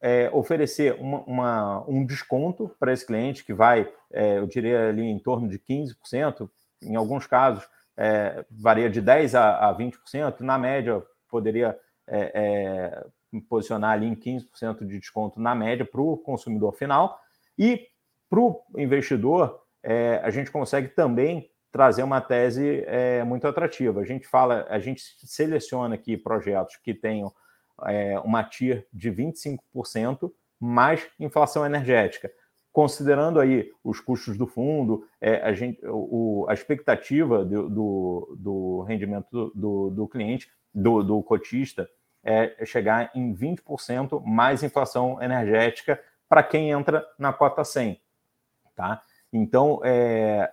é, 0.00 0.30
oferecer 0.32 0.94
uma, 0.98 1.18
uma, 1.24 1.84
um 1.88 2.04
desconto 2.04 2.74
para 2.78 2.92
esse 2.92 3.06
cliente 3.06 3.44
que 3.44 3.52
vai, 3.52 3.92
é, 4.12 4.38
eu 4.38 4.46
diria 4.46 4.88
ali 4.88 5.02
em 5.02 5.18
torno 5.18 5.48
de 5.48 5.58
15%, 5.58 6.48
em 6.82 6.96
alguns 6.96 7.26
casos 7.26 7.68
é, 7.96 8.44
varia 8.50 8.88
de 8.88 9.02
10% 9.02 9.34
a, 9.34 9.68
a 9.68 9.76
20%, 9.76 10.40
na 10.40 10.58
média 10.58 11.02
poderia 11.28 11.78
é, 12.06 12.32
é, 12.34 13.40
posicionar 13.48 13.92
ali 13.92 14.06
em 14.06 14.16
15% 14.16 14.86
de 14.86 14.98
desconto 14.98 15.38
na 15.38 15.54
média 15.54 15.84
para 15.84 16.00
o 16.00 16.16
consumidor 16.16 16.72
final. 16.72 17.20
E 17.58 17.86
para 18.28 18.40
o 18.40 18.64
investidor 18.76 19.62
é, 19.82 20.20
a 20.24 20.30
gente 20.30 20.50
consegue 20.50 20.88
também 20.88 21.50
trazer 21.72 22.02
uma 22.02 22.20
tese 22.20 22.84
muito 23.26 23.46
atrativa. 23.46 24.00
A 24.00 24.04
gente 24.04 24.26
fala, 24.26 24.66
a 24.68 24.78
gente 24.78 25.02
seleciona 25.24 25.94
aqui 25.94 26.16
projetos 26.16 26.76
que 26.76 26.92
tenham 26.92 27.32
é, 27.86 28.18
uma 28.20 28.44
TIR 28.44 28.86
de 28.92 29.10
25% 29.10 30.30
mais 30.58 31.08
inflação 31.18 31.64
energética. 31.64 32.30
Considerando 32.72 33.40
aí 33.40 33.70
os 33.82 34.00
custos 34.00 34.36
do 34.36 34.46
fundo, 34.46 35.04
é, 35.20 35.36
a, 35.36 35.52
gente, 35.52 35.80
o, 35.84 36.46
a 36.48 36.54
expectativa 36.54 37.44
do, 37.44 37.68
do, 37.68 38.36
do 38.38 38.82
rendimento 38.82 39.50
do, 39.54 39.90
do, 39.90 40.06
cliente, 40.06 40.48
do, 40.72 41.02
do 41.02 41.22
cotista, 41.22 41.88
é 42.22 42.64
chegar 42.66 43.10
em 43.14 43.34
20% 43.34 44.22
mais 44.24 44.62
inflação 44.62 45.20
energética 45.22 46.00
para 46.28 46.42
quem 46.42 46.70
entra 46.70 47.04
na 47.18 47.32
cota 47.32 47.64
100. 47.64 48.00
Tá? 48.76 49.02
Então, 49.32 49.80
é, 49.82 50.52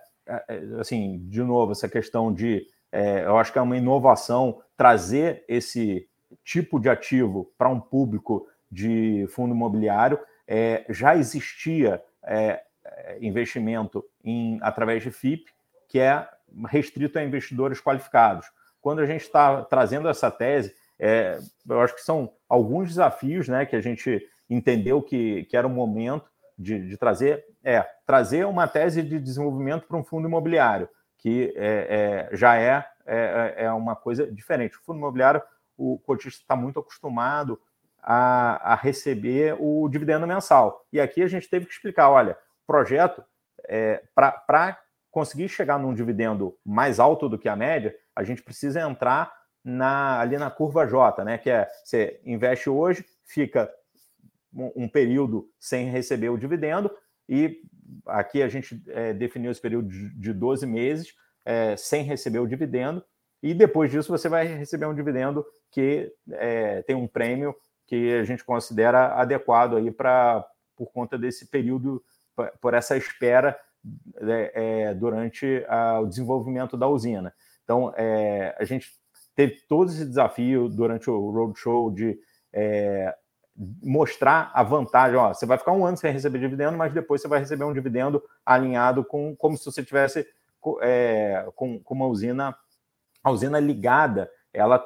assim, 0.80 1.18
de 1.28 1.42
novo, 1.42 1.72
essa 1.72 1.88
questão 1.88 2.32
de, 2.32 2.66
é, 2.92 3.24
eu 3.24 3.36
acho 3.38 3.52
que 3.52 3.58
é 3.58 3.62
uma 3.62 3.76
inovação 3.76 4.60
trazer 4.76 5.44
esse, 5.48 6.08
tipo 6.44 6.78
de 6.78 6.88
ativo 6.88 7.52
para 7.56 7.68
um 7.68 7.80
público 7.80 8.46
de 8.70 9.26
fundo 9.30 9.54
imobiliário, 9.54 10.18
é, 10.46 10.84
já 10.88 11.16
existia 11.16 12.02
é, 12.22 12.62
é 12.84 13.18
investimento 13.20 14.04
em, 14.24 14.58
através 14.62 15.02
de 15.02 15.10
FIP, 15.10 15.50
que 15.88 15.98
é 15.98 16.26
restrito 16.66 17.18
a 17.18 17.24
investidores 17.24 17.80
qualificados. 17.80 18.46
Quando 18.80 19.00
a 19.00 19.06
gente 19.06 19.22
está 19.22 19.62
trazendo 19.62 20.08
essa 20.08 20.30
tese, 20.30 20.74
é, 20.98 21.38
eu 21.68 21.80
acho 21.80 21.94
que 21.94 22.02
são 22.02 22.32
alguns 22.48 22.88
desafios 22.88 23.48
né, 23.48 23.64
que 23.66 23.76
a 23.76 23.80
gente 23.80 24.26
entendeu 24.48 25.02
que, 25.02 25.44
que 25.44 25.56
era 25.56 25.66
o 25.66 25.70
momento 25.70 26.27
de, 26.58 26.88
de 26.88 26.96
trazer, 26.96 27.44
é 27.62 27.82
trazer 28.04 28.44
uma 28.44 28.66
tese 28.66 29.02
de 29.02 29.20
desenvolvimento 29.20 29.86
para 29.86 29.96
um 29.96 30.04
fundo 30.04 30.26
imobiliário, 30.26 30.88
que 31.18 31.52
é, 31.56 32.28
é 32.30 32.36
já 32.36 32.56
é, 32.56 32.84
é, 33.06 33.54
é 33.64 33.72
uma 33.72 33.94
coisa 33.94 34.30
diferente. 34.30 34.76
O 34.76 34.82
fundo 34.82 34.98
imobiliário 34.98 35.42
o 35.76 35.98
cotista 36.00 36.42
está 36.42 36.56
muito 36.56 36.80
acostumado 36.80 37.60
a, 38.02 38.72
a, 38.72 38.74
receber 38.74 39.56
o 39.60 39.88
dividendo 39.88 40.26
mensal. 40.26 40.84
E 40.92 41.00
aqui 41.00 41.22
a 41.22 41.28
gente 41.28 41.48
teve 41.48 41.66
que 41.66 41.72
explicar: 41.72 42.10
olha, 42.10 42.36
projeto, 42.66 43.22
é, 43.68 44.02
para 44.14 44.78
conseguir 45.10 45.48
chegar 45.48 45.78
num 45.78 45.94
dividendo 45.94 46.56
mais 46.64 46.98
alto 46.98 47.28
do 47.28 47.38
que 47.38 47.48
a 47.48 47.56
média, 47.56 47.94
a 48.14 48.24
gente 48.24 48.42
precisa 48.42 48.80
entrar 48.80 49.32
na, 49.64 50.20
ali 50.20 50.36
na 50.36 50.50
curva 50.50 50.86
J, 50.86 51.24
né? 51.24 51.38
Que 51.38 51.50
é 51.50 51.68
você 51.84 52.20
investe 52.24 52.68
hoje, 52.68 53.04
fica 53.24 53.70
um, 54.54 54.88
período 54.88 55.48
sem 55.58 55.90
receber 55.90 56.28
o 56.28 56.38
dividendo, 56.38 56.90
e 57.28 57.60
aqui 58.06 58.42
a 58.42 58.48
gente 58.48 58.82
é, 58.88 59.12
definiu 59.12 59.50
esse 59.50 59.60
período 59.60 59.88
de, 59.88 60.14
de 60.18 60.32
12 60.32 60.66
meses 60.66 61.14
é, 61.44 61.76
sem 61.76 62.02
receber 62.02 62.38
o 62.38 62.46
dividendo, 62.46 63.04
e 63.42 63.54
depois 63.54 63.90
disso 63.90 64.10
você 64.10 64.28
vai 64.28 64.46
receber 64.46 64.86
um 64.86 64.94
dividendo 64.94 65.44
que 65.70 66.12
é, 66.32 66.82
tem 66.82 66.96
um 66.96 67.06
prêmio 67.06 67.54
que 67.86 68.14
a 68.14 68.24
gente 68.24 68.44
considera 68.44 69.14
adequado 69.14 69.76
aí 69.76 69.90
para 69.90 70.46
por 70.76 70.92
conta 70.92 71.18
desse 71.18 71.46
período, 71.46 72.02
por 72.60 72.72
essa 72.72 72.96
espera 72.96 73.58
né, 74.20 74.50
é, 74.54 74.94
durante 74.94 75.64
a, 75.68 76.00
o 76.00 76.06
desenvolvimento 76.06 76.76
da 76.76 76.86
usina. 76.86 77.34
Então, 77.64 77.92
é, 77.96 78.54
a 78.58 78.64
gente 78.64 78.88
teve 79.34 79.60
todo 79.68 79.90
esse 79.90 80.06
desafio 80.06 80.68
durante 80.68 81.10
o 81.10 81.30
roadshow 81.30 81.90
de 81.90 82.18
é, 82.52 83.14
mostrar 83.82 84.50
a 84.54 84.62
vantagem. 84.62 85.16
Ó, 85.16 85.34
você 85.34 85.44
vai 85.44 85.58
ficar 85.58 85.72
um 85.72 85.84
ano 85.84 85.96
sem 85.96 86.12
receber 86.12 86.38
dividendo, 86.38 86.78
mas 86.78 86.92
depois 86.92 87.20
você 87.20 87.28
vai 87.28 87.40
receber 87.40 87.64
um 87.64 87.72
dividendo 87.72 88.22
alinhado 88.46 89.04
com 89.04 89.34
como 89.34 89.56
se 89.56 89.64
você 89.64 89.82
tivesse 89.84 90.26
é, 90.80 91.46
com, 91.56 91.78
com 91.80 91.94
uma 91.94 92.06
usina 92.06 92.56
a 93.22 93.30
usina 93.30 93.58
ligada, 93.58 94.30
ela 94.52 94.84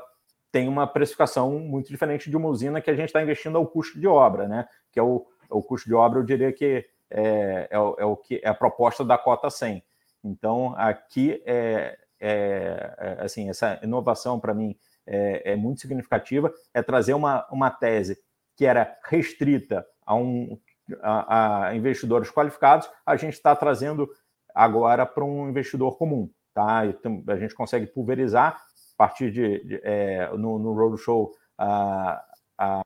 tem 0.51 0.69
uma 0.69 0.87
precificação 0.87 1.59
muito 1.59 1.89
diferente 1.89 2.31
de 2.31 2.37
uma 2.37 2.49
usina 2.49 2.81
que 2.81 2.91
a 2.91 2.95
gente 2.95 3.07
está 3.07 3.23
investindo 3.23 3.57
ao 3.57 3.67
custo 3.67 4.01
de 4.01 4.07
obra, 4.07 4.49
né? 4.49 4.67
Que 4.91 4.99
é 4.99 5.03
o, 5.03 5.27
o 5.51 5.63
custo 5.63 5.89
de 5.89 5.95
obra, 5.95 6.19
eu 6.19 6.25
diria 6.25 6.53
que 6.53 6.87
é, 7.11 7.69
é, 7.71 7.71
é, 7.71 8.05
o 8.05 8.17
que 8.17 8.41
é 8.43 8.49
a 8.49 8.55
proposta 8.55 9.05
da 9.05 9.19
cota 9.19 9.51
100. 9.51 9.83
Então, 10.25 10.75
aqui 10.77 11.43
é, 11.45 11.99
é, 12.21 12.95
é 12.99 13.25
assim, 13.25 13.49
essa 13.49 13.79
inovação 13.83 14.41
para 14.41 14.55
mim 14.55 14.77
é, 15.07 15.53
é, 15.53 15.57
muito 15.57 15.81
significativa, 15.81 16.53
é 16.73 16.83
trazer 16.83 17.15
uma, 17.15 17.47
uma 17.51 17.71
tese 17.71 18.19
que 18.63 18.67
era 18.67 18.97
restrita 19.07 19.85
a, 20.07 20.15
um, 20.15 20.57
a, 21.01 21.67
a 21.67 21.75
investidores 21.75 22.31
qualificados, 22.31 22.89
a 23.05 23.17
gente 23.17 23.33
está 23.33 23.57
trazendo 23.57 24.09
agora 24.55 25.05
para 25.05 25.25
um 25.25 25.49
investidor 25.49 25.99
comum 25.99 26.31
tá? 26.55 26.87
Então, 26.87 27.25
a 27.27 27.37
gente 27.37 27.55
consegue 27.55 27.87
pulverizar 27.89 28.55
a 28.55 28.97
partir 28.97 29.33
de, 29.33 29.65
de 29.65 29.81
é, 29.83 30.29
no, 30.37 30.61
no 30.61 30.73
roadshow 30.75 31.33
a, 31.59 32.23
a 32.57 32.83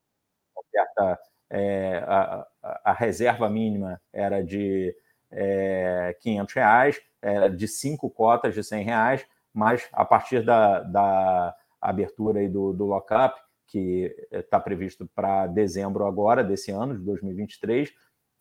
é, 1.50 1.98
a, 2.06 2.46
a, 2.84 2.92
reserva 2.92 3.50
mínima 3.50 4.00
era 4.12 4.42
de 4.42 4.94
é, 5.30 6.16
500 6.20 6.54
reais, 6.54 7.00
era 7.20 7.50
de 7.50 7.68
cinco 7.68 8.08
cotas 8.08 8.54
de 8.54 8.64
100 8.64 8.84
reais, 8.84 9.26
mas 9.52 9.86
a 9.92 10.04
partir 10.06 10.42
da, 10.42 10.80
da 10.80 11.54
abertura 11.80 12.40
aí 12.40 12.48
do, 12.48 12.72
do 12.72 12.86
lockup, 12.86 13.38
que 13.66 14.14
está 14.30 14.60
previsto 14.60 15.08
para 15.14 15.46
dezembro 15.46 16.06
agora, 16.06 16.44
desse 16.44 16.70
ano, 16.70 16.96
de 16.96 17.04
2023, 17.04 17.92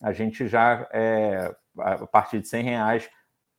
a 0.01 0.11
gente 0.13 0.47
já, 0.47 0.87
é, 0.91 1.55
a 1.77 2.05
partir 2.07 2.39
de 2.41 2.47
100 2.47 2.63
reais, 2.63 3.09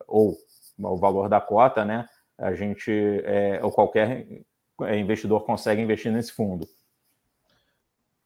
ou 0.07 0.37
o 0.79 0.97
valor 0.97 1.29
da 1.29 1.41
cota, 1.41 1.85
né, 1.85 2.07
a 2.39 2.53
gente, 2.55 2.91
é, 3.25 3.61
ou 3.63 3.73
qualquer 3.73 4.27
investidor 4.99 5.45
consegue 5.45 5.81
investir 5.81 6.13
nesse 6.13 6.33
fundo. 6.33 6.67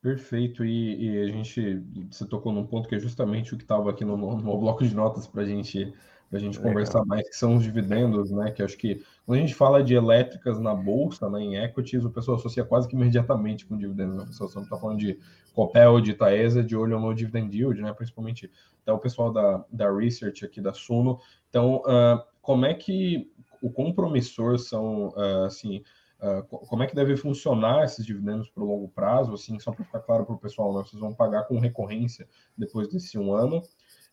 Perfeito, 0.03 0.65
e, 0.65 1.11
e, 1.11 1.23
a 1.23 1.27
gente, 1.27 1.79
você 2.11 2.27
tocou 2.27 2.53
num 2.53 2.67
ponto 2.67 2.89
que 2.89 2.95
é 2.95 2.99
justamente 2.99 3.55
o 3.55 3.57
que 3.57 3.65
estava 3.65 3.91
aqui 3.91 4.03
no, 4.03 4.17
no, 4.17 4.59
bloco 4.59 4.83
de 4.83 4.95
notas 4.95 5.27
para 5.27 5.45
gente, 5.45 5.93
a 6.33 6.39
gente 6.39 6.61
conversar 6.61 7.05
mais, 7.05 7.29
que 7.29 7.37
são 7.37 7.57
os 7.57 7.63
dividendos, 7.63 8.31
né? 8.31 8.51
Que 8.51 8.63
acho 8.63 8.77
que 8.77 9.03
quando 9.27 9.39
a 9.39 9.41
gente 9.41 9.55
fala 9.55 9.83
de 9.83 9.95
elétricas 9.95 10.61
na 10.61 10.75
bolsa, 10.75 11.29
né, 11.29 11.41
em 11.41 11.57
equities, 11.57 12.05
o 12.05 12.11
pessoal 12.11 12.37
associa 12.37 12.65
quase 12.65 12.89
que 12.89 12.95
imediatamente 12.95 13.67
com 13.67 13.77
dividendos. 13.77 14.17
Né? 14.17 14.23
O 14.23 14.27
pessoal 14.27 14.51
não 14.55 14.63
está 14.63 14.77
falando 14.77 14.99
de 14.99 15.19
Copel, 15.53 16.01
de 16.01 16.15
Taesa, 16.15 16.63
de 16.63 16.77
olho 16.77 17.01
no 17.01 17.13
dividend 17.13 17.57
yield, 17.57 17.83
né? 17.83 17.93
Principalmente 17.93 18.51
até 18.83 18.93
o 18.93 18.99
pessoal 18.99 19.33
da, 19.33 19.65
da 19.73 19.93
Research 19.93 20.45
aqui 20.45 20.61
da 20.61 20.73
Suno. 20.73 21.19
Então, 21.49 21.79
uh, 21.79 22.23
como 22.41 22.65
é 22.65 22.75
que 22.75 23.31
o 23.61 23.71
compromissor 23.71 24.59
são, 24.59 25.09
uh, 25.09 25.45
assim, 25.47 25.83
Uh, 26.21 26.43
como 26.45 26.83
é 26.83 26.87
que 26.87 26.95
deve 26.95 27.17
funcionar 27.17 27.83
esses 27.83 28.05
dividendos 28.05 28.51
para 28.51 28.63
o 28.63 28.67
longo 28.67 28.89
prazo, 28.89 29.33
assim, 29.33 29.59
só 29.59 29.73
para 29.73 29.87
ficar 29.87 30.01
claro 30.01 30.27
para 30.27 30.35
o 30.35 30.39
pessoal, 30.39 30.77
né? 30.77 30.85
vocês 30.85 31.01
vão 31.01 31.15
pagar 31.15 31.45
com 31.45 31.59
recorrência 31.59 32.29
depois 32.59 32.89
desse 32.89 33.19
um 33.19 33.33
ano. 33.33 33.63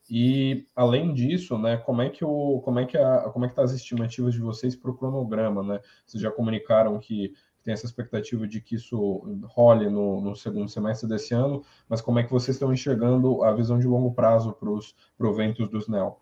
E 0.10 0.66
além 0.76 1.14
disso, 1.14 1.58
né, 1.58 1.78
como 1.78 2.02
é 2.02 2.10
que 2.10 2.24
o 2.24 2.62
como 2.64 2.80
é 2.80 2.86
que 2.86 2.98
a 2.98 3.30
como 3.30 3.46
é 3.46 3.50
que 3.50 3.56
tá 3.56 3.64
as 3.64 3.74
estimativas 3.74 4.34
de 4.34 4.40
vocês 4.40 4.76
para 4.76 4.90
o 4.90 4.98
cronograma, 4.98 5.62
né? 5.64 5.82
Vocês 6.06 6.24
já 6.24 6.32
comunicaram 6.32 6.98
que 6.98 7.34
tem 7.68 7.74
essa 7.74 7.86
expectativa 7.86 8.48
de 8.48 8.62
que 8.62 8.76
isso 8.76 9.28
role 9.44 9.90
no, 9.90 10.22
no, 10.22 10.34
segundo 10.38 10.70
semestre 10.70 11.10
desse 11.10 11.34
ano, 11.34 11.62
mas 11.90 12.00
como 12.00 12.18
é 12.18 12.24
que 12.24 12.32
vocês 12.32 12.56
estão 12.56 12.72
enxergando 12.72 13.44
a 13.44 13.52
visão 13.54 13.78
de 13.78 13.86
longo 13.86 14.14
prazo 14.14 14.54
para 14.54 14.70
os 14.70 14.96
proventos 15.18 15.70
dos 15.70 15.90
NEL? 15.90 16.18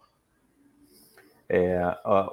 É, 1.48 1.80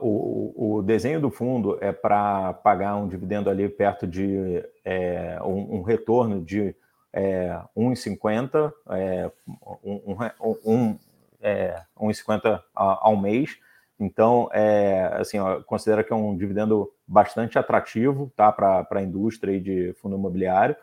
o, 0.00 0.78
o, 0.78 0.82
desenho 0.82 1.20
do 1.20 1.30
fundo 1.30 1.76
é 1.82 1.92
para 1.92 2.54
pagar 2.54 2.96
um 2.96 3.06
dividendo 3.06 3.50
ali 3.50 3.68
perto 3.68 4.06
de 4.06 4.64
é, 4.82 5.38
um, 5.42 5.80
um, 5.80 5.82
retorno 5.82 6.42
de 6.42 6.74
é, 7.12 7.60
1,50 7.76 8.72
é, 8.88 9.30
um, 9.84 10.16
um, 10.64 10.98
é, 11.42 11.82
1,50 11.98 12.62
ao 12.74 13.16
mês. 13.16 13.58
Então, 13.98 14.48
é, 14.52 15.10
assim, 15.14 15.38
considera 15.66 16.02
que 16.02 16.12
é 16.12 16.16
um 16.16 16.36
dividendo 16.36 16.90
bastante 17.06 17.58
atrativo 17.58 18.32
tá, 18.34 18.50
para 18.50 18.86
a 18.90 19.02
indústria 19.02 19.60
de 19.60 19.92
fundo 19.94 20.16
imobiliário. 20.16 20.74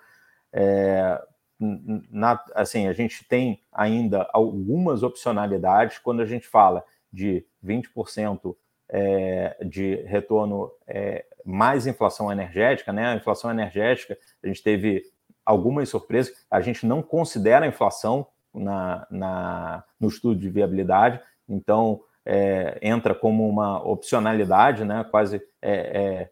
É, 0.53 1.21
na, 1.59 2.41
assim, 2.55 2.87
a 2.87 2.93
gente 2.93 3.27
tem 3.27 3.61
ainda 3.71 4.29
algumas 4.31 5.03
opcionalidades 5.03 5.97
quando 5.97 6.21
a 6.21 6.25
gente 6.25 6.47
fala 6.47 6.83
de 7.11 7.45
20% 7.65 8.55
é, 8.87 9.57
de 9.65 9.95
retorno 10.07 10.71
é, 10.87 11.25
mais 11.45 11.85
inflação 11.85 12.31
energética, 12.31 12.93
né? 12.93 13.07
A 13.07 13.15
inflação 13.15 13.51
energética, 13.51 14.17
a 14.41 14.47
gente 14.47 14.63
teve 14.63 15.03
algumas 15.45 15.89
surpresas, 15.89 16.45
a 16.49 16.61
gente 16.61 16.85
não 16.85 17.01
considera 17.01 17.65
a 17.65 17.67
inflação 17.67 18.27
na, 18.53 19.07
na, 19.09 19.83
no 19.99 20.07
estudo 20.07 20.39
de 20.39 20.49
viabilidade, 20.49 21.19
então 21.47 22.01
é, 22.25 22.77
entra 22.81 23.15
como 23.15 23.47
uma 23.47 23.83
opcionalidade, 23.83 24.85
né? 24.85 25.03
Quase 25.09 25.41
é, 25.61 26.29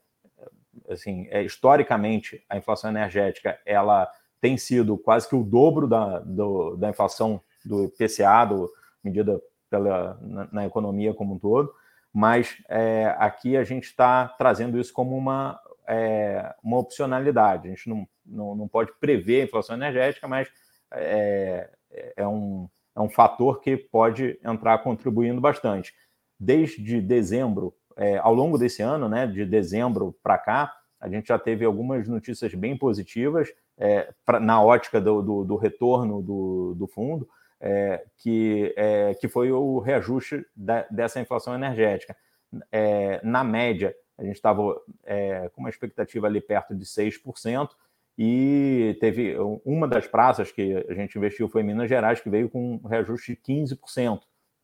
é, 0.87 0.93
assim, 0.93 1.27
é, 1.29 1.43
historicamente 1.43 2.43
a 2.49 2.57
inflação 2.57 2.89
energética 2.89 3.59
ela 3.65 4.09
tem 4.39 4.57
sido 4.57 4.97
quase 4.97 5.27
que 5.27 5.35
o 5.35 5.43
dobro 5.43 5.87
da, 5.87 6.19
do, 6.19 6.75
da 6.75 6.89
inflação 6.89 7.41
do 7.65 7.89
PCA, 7.89 8.45
do 8.45 8.71
medida 9.03 9.41
pela, 9.69 10.17
na, 10.21 10.47
na 10.51 10.65
economia 10.65 11.13
como 11.13 11.35
um 11.35 11.39
todo, 11.39 11.73
mas 12.13 12.57
é, 12.69 13.15
aqui 13.17 13.57
a 13.57 13.63
gente 13.63 13.85
está 13.85 14.27
trazendo 14.27 14.79
isso 14.79 14.93
como 14.93 15.15
uma, 15.15 15.59
é, 15.87 16.53
uma 16.63 16.77
opcionalidade. 16.77 17.67
A 17.67 17.71
gente 17.71 17.89
não, 17.89 18.07
não, 18.25 18.55
não, 18.55 18.67
pode 18.67 18.91
prever 18.99 19.41
a 19.41 19.45
inflação 19.45 19.75
energética, 19.75 20.27
mas 20.27 20.49
é, 20.91 21.69
é, 22.15 22.27
um, 22.27 22.67
é 22.95 23.01
um 23.01 23.09
fator 23.09 23.59
que 23.61 23.77
pode 23.77 24.39
entrar 24.43 24.77
contribuindo 24.79 25.41
bastante. 25.41 25.93
Desde 26.39 27.01
dezembro, 27.01 27.73
é, 27.95 28.17
ao 28.17 28.33
longo 28.33 28.57
desse 28.57 28.81
ano, 28.81 29.09
né, 29.09 29.25
de 29.25 29.45
dezembro 29.45 30.15
para 30.21 30.37
cá, 30.37 30.73
a 30.99 31.09
gente 31.09 31.27
já 31.27 31.37
teve 31.37 31.63
algumas 31.65 32.07
notícias 32.07 32.53
bem 32.53 32.77
positivas 32.77 33.49
é, 33.77 34.11
pra, 34.25 34.39
na 34.39 34.61
ótica 34.61 34.99
do, 34.99 35.21
do, 35.21 35.43
do 35.43 35.55
retorno 35.55 36.21
do, 36.21 36.73
do 36.75 36.87
fundo 36.87 37.27
é, 37.59 38.03
que, 38.17 38.73
é, 38.75 39.13
que 39.15 39.27
foi 39.27 39.51
o 39.51 39.79
reajuste 39.79 40.45
da, 40.55 40.85
dessa 40.89 41.19
inflação 41.19 41.53
energética. 41.53 42.15
É, 42.71 43.19
na 43.23 43.43
média, 43.43 43.95
a 44.17 44.23
gente 44.23 44.35
estava 44.35 44.79
é, 45.03 45.49
com 45.49 45.61
uma 45.61 45.69
expectativa 45.69 46.27
ali 46.27 46.41
perto 46.41 46.75
de 46.75 46.85
6%, 46.85 47.69
e 48.17 48.97
teve 48.99 49.37
uma 49.63 49.87
das 49.87 50.07
praças 50.07 50.51
que 50.51 50.85
a 50.89 50.93
gente 50.93 51.15
investiu 51.17 51.47
foi 51.47 51.61
em 51.61 51.65
Minas 51.65 51.87
Gerais, 51.87 52.19
que 52.19 52.29
veio 52.29 52.49
com 52.49 52.79
um 52.83 52.87
reajuste 52.87 53.33
de 53.33 53.53
15%. 53.53 54.21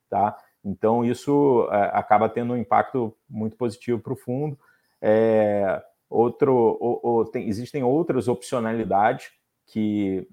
Tá? 0.09 0.35
Então, 0.65 1.05
isso 1.05 1.67
é, 1.71 1.91
acaba 1.93 2.27
tendo 2.27 2.53
um 2.53 2.57
impacto 2.57 3.15
muito 3.29 3.55
positivo 3.55 3.99
para 3.99 4.13
o 4.13 4.15
fundo. 4.15 4.57
É, 4.99 5.83
outro, 6.09 7.29
tem, 7.31 7.47
existem 7.47 7.83
outras 7.83 8.27
opcionalidades 8.27 9.31
que 9.67 10.27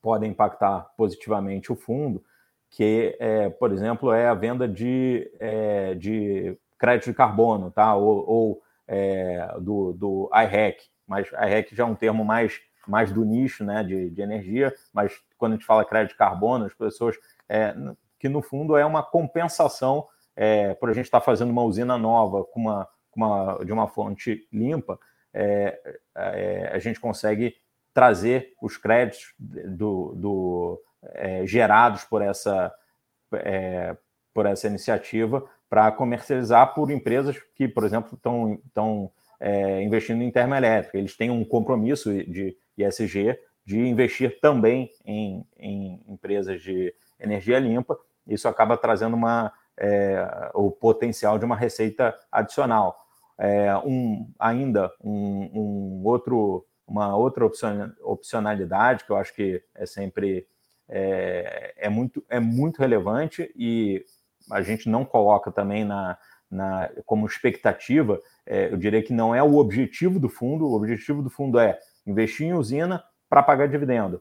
podem 0.00 0.30
impactar 0.30 0.90
positivamente 0.96 1.70
o 1.70 1.76
fundo, 1.76 2.24
que, 2.70 3.16
é, 3.18 3.50
por 3.50 3.72
exemplo, 3.72 4.12
é 4.12 4.26
a 4.26 4.34
venda 4.34 4.66
de, 4.66 5.30
é, 5.38 5.94
de 5.94 6.56
crédito 6.78 7.10
de 7.10 7.14
carbono, 7.14 7.70
tá? 7.70 7.94
ou, 7.94 8.24
ou 8.26 8.62
é, 8.86 9.54
do, 9.60 9.92
do 9.92 10.30
IREC, 10.32 10.84
mas 11.08 11.26
IREC 11.32 11.74
já 11.74 11.82
é 11.82 11.86
um 11.86 11.94
termo 11.94 12.24
mais, 12.24 12.60
mais 12.86 13.10
do 13.10 13.24
nicho 13.24 13.64
né, 13.64 13.82
de, 13.82 14.10
de 14.10 14.22
energia, 14.22 14.72
mas 14.92 15.18
quando 15.38 15.52
a 15.52 15.54
gente 15.56 15.66
fala 15.66 15.84
crédito 15.84 16.12
de 16.12 16.18
carbono, 16.18 16.66
as 16.66 16.74
pessoas, 16.74 17.16
é, 17.48 17.74
que 18.18 18.28
no 18.28 18.42
fundo 18.42 18.76
é 18.76 18.84
uma 18.84 19.02
compensação 19.02 20.06
é, 20.36 20.74
por 20.74 20.90
a 20.90 20.92
gente 20.92 21.06
estar 21.06 21.20
tá 21.20 21.24
fazendo 21.24 21.50
uma 21.50 21.62
usina 21.62 21.96
nova 21.96 22.44
com 22.44 22.60
uma, 22.60 22.88
com 23.10 23.20
uma, 23.20 23.64
de 23.64 23.72
uma 23.72 23.88
fonte 23.88 24.46
limpa, 24.52 24.98
é, 25.32 25.98
é, 26.14 26.70
a 26.72 26.78
gente 26.78 27.00
consegue 27.00 27.56
trazer 27.92 28.54
os 28.62 28.76
créditos 28.76 29.34
do, 29.38 30.14
do 30.14 30.82
é, 31.14 31.46
gerados 31.46 32.04
por 32.04 32.22
essa, 32.22 32.72
é, 33.32 33.96
por 34.32 34.46
essa 34.46 34.66
iniciativa 34.66 35.44
para 35.68 35.90
comercializar 35.92 36.74
por 36.74 36.90
empresas 36.90 37.36
que, 37.54 37.66
por 37.66 37.84
exemplo, 37.84 38.14
estão 38.14 39.10
é, 39.40 39.82
investindo 39.82 40.22
em 40.22 40.30
termoelétrica. 40.30 40.98
Eles 40.98 41.16
têm 41.16 41.30
um 41.30 41.44
compromisso 41.44 42.12
de 42.12 42.56
ISG 42.76 43.38
de 43.64 43.78
investir 43.78 44.40
também 44.40 44.90
em, 45.04 45.46
em 45.56 46.02
empresas 46.08 46.62
de 46.62 46.94
energia 47.20 47.58
limpa. 47.58 47.98
Isso 48.26 48.48
acaba 48.48 48.76
trazendo 48.76 49.14
uma, 49.14 49.52
é, 49.78 50.50
o 50.54 50.70
potencial 50.70 51.38
de 51.38 51.44
uma 51.44 51.56
receita 51.56 52.14
adicional. 52.32 52.96
É, 53.38 53.76
um, 53.84 54.30
ainda 54.38 54.92
um, 55.02 55.50
um 55.54 56.02
outro 56.04 56.64
uma 56.88 57.14
outra 57.14 57.46
opcionalidade 58.02 59.04
que 59.04 59.12
eu 59.12 59.16
acho 59.16 59.34
que 59.34 59.62
é 59.74 59.84
sempre 59.84 60.46
é, 60.88 61.74
é, 61.76 61.88
muito, 61.90 62.24
é 62.30 62.40
muito 62.40 62.78
relevante 62.78 63.52
e 63.54 64.02
a 64.50 64.62
gente 64.62 64.88
não 64.88 65.04
coloca 65.04 65.52
também 65.52 65.84
na, 65.84 66.18
na 66.50 66.90
como 67.04 67.26
expectativa, 67.26 68.20
é, 68.46 68.72
eu 68.72 68.76
diria 68.76 69.02
que 69.02 69.12
não 69.12 69.34
é 69.34 69.42
o 69.42 69.56
objetivo 69.56 70.18
do 70.18 70.28
fundo, 70.28 70.66
o 70.66 70.74
objetivo 70.74 71.22
do 71.22 71.30
fundo 71.30 71.58
é 71.58 71.78
investir 72.06 72.46
em 72.46 72.54
usina 72.54 73.02
para 73.28 73.42
pagar 73.42 73.68
dividendo. 73.68 74.20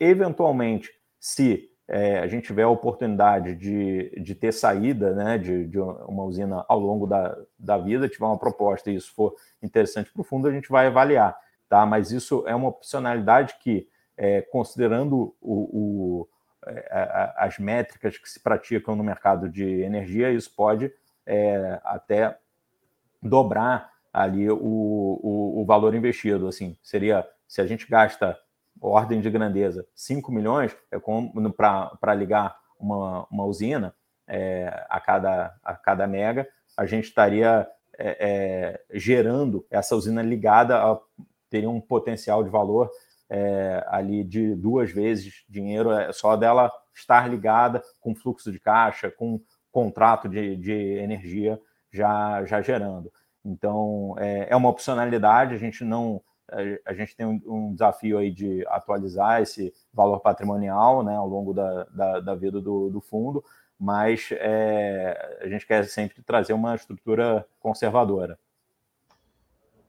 Eventualmente, 0.00 0.90
se 1.20 1.68
é, 1.88 2.18
a 2.18 2.26
gente 2.26 2.46
tiver 2.46 2.62
a 2.62 2.68
oportunidade 2.68 3.54
de, 3.54 4.10
de 4.20 4.34
ter 4.34 4.52
saída 4.52 5.14
né, 5.14 5.38
de, 5.38 5.66
de 5.66 5.78
uma 5.78 6.24
usina 6.24 6.64
ao 6.68 6.80
longo 6.80 7.06
da, 7.06 7.36
da 7.58 7.78
vida, 7.78 8.08
tiver 8.08 8.26
uma 8.26 8.38
proposta 8.38 8.90
e 8.90 8.96
isso 8.96 9.12
for 9.14 9.34
interessante 9.62 10.12
para 10.12 10.22
o 10.22 10.24
fundo, 10.24 10.48
a 10.48 10.52
gente 10.52 10.68
vai 10.68 10.86
avaliar 10.86 11.36
tá? 11.68 11.84
Mas 11.84 12.10
isso 12.10 12.44
é 12.46 12.54
uma 12.54 12.68
opcionalidade 12.68 13.56
que, 13.60 13.88
é, 14.16 14.42
considerando 14.42 15.34
o, 15.40 16.22
o 16.22 16.28
é, 16.66 17.32
as 17.36 17.58
métricas 17.58 18.18
que 18.18 18.28
se 18.28 18.40
praticam 18.40 18.96
no 18.96 19.04
mercado 19.04 19.48
de 19.48 19.82
energia, 19.82 20.32
isso 20.32 20.52
pode 20.54 20.92
é, 21.26 21.80
até 21.84 22.38
dobrar 23.22 23.90
ali 24.12 24.48
o, 24.50 24.56
o, 24.56 25.60
o, 25.60 25.64
valor 25.66 25.94
investido. 25.94 26.48
Assim, 26.48 26.76
seria 26.82 27.28
se 27.46 27.60
a 27.60 27.66
gente 27.66 27.88
gasta 27.88 28.38
ordem 28.80 29.20
de 29.20 29.30
grandeza 29.30 29.86
5 29.94 30.30
milhões 30.30 30.76
é 30.90 30.98
como 30.98 31.32
para 31.52 32.14
ligar 32.14 32.56
uma, 32.78 33.26
uma 33.30 33.44
usina 33.44 33.94
é, 34.26 34.86
a, 34.88 35.00
cada, 35.00 35.54
a 35.62 35.74
cada 35.74 36.06
mega, 36.06 36.48
a 36.76 36.84
gente 36.84 37.04
estaria 37.04 37.66
é, 37.98 38.80
é, 38.90 38.98
gerando 38.98 39.66
essa 39.70 39.96
usina 39.96 40.22
ligada 40.22 40.76
a, 40.76 40.98
teria 41.48 41.70
um 41.70 41.80
potencial 41.80 42.44
de 42.44 42.50
valor 42.50 42.90
é, 43.30 43.84
ali 43.88 44.22
de 44.22 44.54
duas 44.54 44.90
vezes 44.90 45.44
dinheiro, 45.48 45.90
é 45.90 46.12
só 46.12 46.36
dela 46.36 46.70
estar 46.94 47.28
ligada 47.28 47.82
com 48.00 48.14
fluxo 48.14 48.52
de 48.52 48.60
caixa, 48.60 49.10
com 49.10 49.40
contrato 49.76 50.26
de, 50.26 50.56
de 50.56 50.72
energia 50.72 51.60
já, 51.92 52.42
já 52.46 52.62
gerando. 52.62 53.12
Então, 53.44 54.14
é, 54.16 54.46
é 54.48 54.56
uma 54.56 54.70
opcionalidade, 54.70 55.54
a 55.54 55.58
gente 55.58 55.84
não. 55.84 56.22
A 56.86 56.94
gente 56.94 57.16
tem 57.16 57.26
um, 57.26 57.42
um, 57.44 57.72
desafio 57.72 58.18
aí 58.18 58.30
de 58.30 58.64
atualizar 58.68 59.42
esse 59.42 59.74
valor 59.92 60.20
patrimonial 60.20 61.02
né, 61.02 61.16
ao 61.16 61.28
longo 61.28 61.52
da, 61.52 61.84
da, 61.86 62.20
da 62.20 62.34
vida 62.36 62.60
do, 62.60 62.88
do 62.88 63.00
fundo, 63.00 63.44
mas 63.76 64.28
é, 64.30 65.40
a 65.42 65.48
gente 65.48 65.66
quer 65.66 65.84
sempre 65.86 66.22
trazer 66.22 66.52
uma 66.52 66.76
estrutura 66.76 67.44
conservadora. 67.58 68.38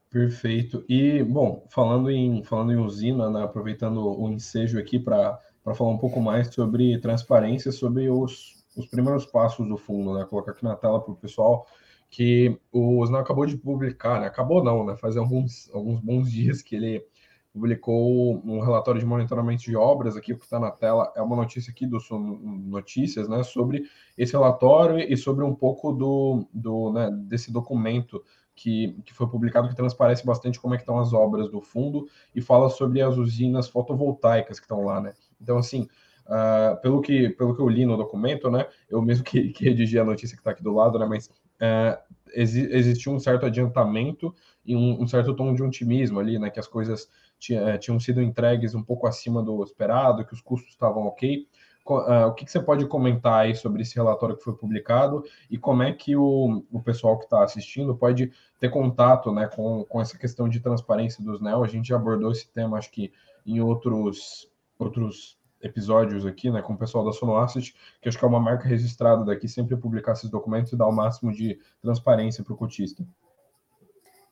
Perfeito. 0.09 0.83
E, 0.89 1.21
bom, 1.23 1.63
falando 1.69 2.09
em, 2.09 2.43
falando 2.43 2.71
em 2.71 2.77
usina, 2.77 3.29
né, 3.29 3.43
aproveitando 3.43 4.19
o 4.19 4.27
ensejo 4.31 4.79
aqui 4.79 4.97
para 4.97 5.39
falar 5.75 5.91
um 5.91 5.99
pouco 5.99 6.19
mais 6.19 6.51
sobre 6.51 6.97
transparência, 6.97 7.71
sobre 7.71 8.09
os, 8.09 8.56
os 8.77 8.85
primeiros 8.85 9.25
passos 9.25 9.67
do 9.67 9.77
fundo, 9.77 10.13
né? 10.13 10.25
Colocar 10.25 10.51
aqui 10.51 10.63
na 10.63 10.75
tela 10.75 11.01
para 11.01 11.11
o 11.11 11.17
pessoal 11.17 11.65
que 12.09 12.57
o 12.71 12.99
Osnal 12.99 13.21
acabou 13.21 13.45
de 13.45 13.57
publicar, 13.57 14.21
né? 14.21 14.27
Acabou 14.27 14.63
não, 14.63 14.85
né? 14.85 14.95
Faz 14.95 15.17
alguns, 15.17 15.69
alguns 15.73 15.99
bons 15.99 16.31
dias 16.31 16.61
que 16.61 16.75
ele 16.75 17.05
publicou 17.51 18.39
um 18.45 18.59
relatório 18.59 18.99
de 18.99 19.05
monitoramento 19.05 19.63
de 19.63 19.75
obras 19.75 20.15
aqui, 20.15 20.33
que 20.35 20.43
está 20.43 20.59
na 20.59 20.69
tela, 20.69 21.11
é 21.15 21.21
uma 21.21 21.35
notícia 21.35 21.71
aqui 21.71 21.87
do 21.87 21.97
Notícias, 22.09 23.27
né? 23.27 23.43
Sobre 23.43 23.83
esse 24.17 24.33
relatório 24.33 24.99
e 24.99 25.17
sobre 25.17 25.43
um 25.43 25.55
pouco 25.55 25.91
do, 25.91 26.47
do 26.53 26.93
né, 26.93 27.09
desse 27.11 27.51
documento 27.51 28.23
que, 28.55 28.95
que 29.05 29.13
foi 29.13 29.27
publicado 29.27 29.69
que 29.69 29.75
transparece 29.75 30.25
bastante 30.25 30.59
como 30.59 30.73
é 30.73 30.77
que 30.77 30.83
estão 30.83 30.99
as 30.99 31.13
obras 31.13 31.49
do 31.49 31.61
fundo 31.61 32.07
e 32.33 32.41
fala 32.41 32.69
sobre 32.69 33.01
as 33.01 33.17
usinas 33.17 33.67
fotovoltaicas 33.67 34.59
que 34.59 34.65
estão 34.65 34.83
lá, 34.83 35.01
né? 35.01 35.13
Então, 35.41 35.57
assim, 35.57 35.87
uh, 36.27 36.79
pelo, 36.81 37.01
que, 37.01 37.29
pelo 37.29 37.55
que 37.55 37.61
eu 37.61 37.67
li 37.67 37.85
no 37.85 37.97
documento, 37.97 38.49
né? 38.51 38.67
Eu 38.89 39.01
mesmo 39.01 39.23
que, 39.23 39.49
que 39.49 39.65
redigi 39.65 39.97
a 39.97 40.03
notícia 40.03 40.35
que 40.35 40.41
está 40.41 40.51
aqui 40.51 40.63
do 40.63 40.73
lado, 40.73 40.99
né? 40.99 41.05
Mas 41.05 41.27
uh, 41.27 41.97
exi 42.33 42.67
existiu 42.71 43.13
um 43.13 43.19
certo 43.19 43.45
adiantamento 43.45 44.33
e 44.65 44.75
um, 44.75 45.01
um, 45.01 45.07
certo 45.07 45.35
tom 45.35 45.53
de 45.53 45.63
otimismo 45.63 46.19
ali, 46.19 46.37
né? 46.37 46.49
Que 46.49 46.59
as 46.59 46.67
coisas 46.67 47.09
tinha, 47.39 47.77
tinham 47.77 47.99
sido 47.99 48.21
entregues 48.21 48.75
um 48.75 48.83
pouco 48.83 49.07
acima 49.07 49.41
do 49.41 49.63
esperado, 49.63 50.25
que 50.25 50.33
os 50.33 50.41
custos 50.41 50.69
estavam 50.71 51.07
ok. 51.07 51.47
Uh, 51.89 52.27
o 52.27 52.33
que, 52.33 52.43
que, 52.43 52.51
você 52.51 52.59
pode 52.59 52.85
comentar 52.85 53.45
aí 53.45 53.55
sobre 53.55 53.81
esse 53.81 53.95
relatório 53.95 54.35
que 54.35 54.43
foi 54.43 54.53
publicado 54.53 55.23
e 55.49 55.57
como 55.57 55.83
é 55.83 55.93
que 55.93 56.17
o, 56.17 56.65
o 56.69 56.81
pessoal 56.81 57.17
que 57.17 57.23
está 57.23 57.41
assistindo 57.45 57.95
pode 57.95 58.29
ter 58.59 58.67
contato 58.67 59.31
né, 59.31 59.47
com, 59.47 59.85
com 59.85 60.01
essa 60.01 60.17
questão 60.17 60.49
de 60.49 60.59
transparência 60.59 61.23
dos 61.23 61.39
NEL? 61.39 61.63
A 61.63 61.67
gente 61.67 61.87
já 61.87 61.95
abordou 61.95 62.29
esse 62.29 62.51
tema, 62.51 62.77
acho 62.77 62.91
que 62.91 63.13
em 63.45 63.61
outros, 63.61 64.51
outros 64.77 65.36
episódios 65.61 66.25
aqui, 66.25 66.49
né, 66.49 66.61
com 66.61 66.73
o 66.73 66.77
pessoal 66.77 67.03
da 67.03 67.11
Sonoasset, 67.11 67.73
que 68.01 68.07
acho 68.09 68.17
que 68.17 68.23
é 68.23 68.27
uma 68.27 68.39
marca 68.39 68.67
registrada 68.67 69.25
daqui, 69.25 69.47
sempre 69.47 69.75
publicar 69.75 70.13
esses 70.13 70.29
documentos 70.29 70.71
e 70.71 70.77
dar 70.77 70.87
o 70.87 70.91
máximo 70.91 71.31
de 71.31 71.59
transparência 71.81 72.43
para 72.43 72.53
o 72.53 72.57
cotista. 72.57 73.03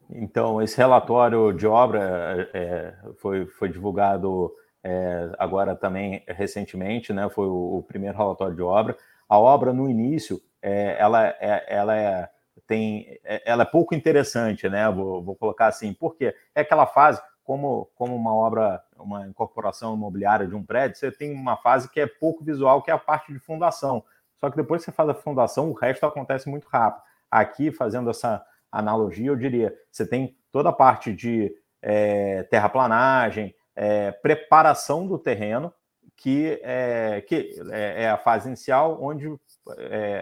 Então, 0.10 0.62
esse 0.62 0.78
relatório 0.78 1.52
de 1.52 1.66
obra 1.66 2.50
é, 2.54 2.94
foi, 3.18 3.46
foi 3.48 3.70
divulgado 3.70 4.54
é, 4.84 5.32
agora 5.40 5.76
também 5.76 6.24
recentemente, 6.28 7.12
né? 7.12 7.28
Foi 7.30 7.48
o, 7.48 7.78
o, 7.78 7.84
primeiro 7.84 8.16
relatório 8.16 8.56
de 8.56 8.62
obra. 8.62 8.96
A 9.28 9.40
obra 9.40 9.74
no 9.74 9.90
início, 9.90 10.40
é, 10.62 10.96
ela, 11.00 11.28
é, 11.28 11.66
ela 11.68 11.98
é, 11.98 12.30
tem, 12.68 13.20
é, 13.24 13.42
ela 13.46 13.64
é 13.64 13.66
pouco 13.66 13.96
interessante, 13.96 14.70
né? 14.70 14.88
Vou, 14.92 15.24
vou 15.24 15.36
colocar 15.36 15.68
assim, 15.68 15.92
porque 15.92 16.36
é 16.54 16.62
aquela 16.62 16.86
fase 16.86 17.20
como, 17.46 17.88
como 17.96 18.16
uma 18.16 18.34
obra, 18.34 18.84
uma 18.98 19.28
incorporação 19.28 19.94
imobiliária 19.94 20.48
de 20.48 20.56
um 20.56 20.64
prédio, 20.64 20.98
você 20.98 21.12
tem 21.12 21.32
uma 21.32 21.56
fase 21.56 21.88
que 21.90 22.00
é 22.00 22.08
pouco 22.08 22.44
visual, 22.44 22.82
que 22.82 22.90
é 22.90 22.94
a 22.94 22.98
parte 22.98 23.32
de 23.32 23.40
fundação. 23.40 24.04
Só 24.38 24.50
que 24.50 24.58
depois 24.58 24.82
que 24.82 24.86
você 24.86 24.92
faz 24.92 25.08
a 25.10 25.14
fundação, 25.14 25.70
o 25.70 25.74
resto 25.74 26.06
acontece 26.06 26.50
muito 26.50 26.68
rápido. 26.68 27.04
Aqui, 27.30 27.72
fazendo 27.72 28.10
essa 28.10 28.44
analogia, 28.72 29.28
eu 29.28 29.36
diria, 29.36 29.74
você 29.92 30.06
tem 30.08 30.36
toda 30.52 30.70
a 30.70 30.74
parte 30.74 31.14
de 31.14 31.56
é, 31.82 32.44
terraplanagem, 32.44 33.56
é, 33.76 34.12
preparação 34.12 35.06
do 35.06 35.20
terreno, 35.20 35.72
que, 36.18 36.60
é, 36.64 37.22
que 37.22 37.52
é, 37.72 38.10
a 38.10 38.18
fase 38.18 38.48
inicial, 38.48 38.98
onde 39.02 39.28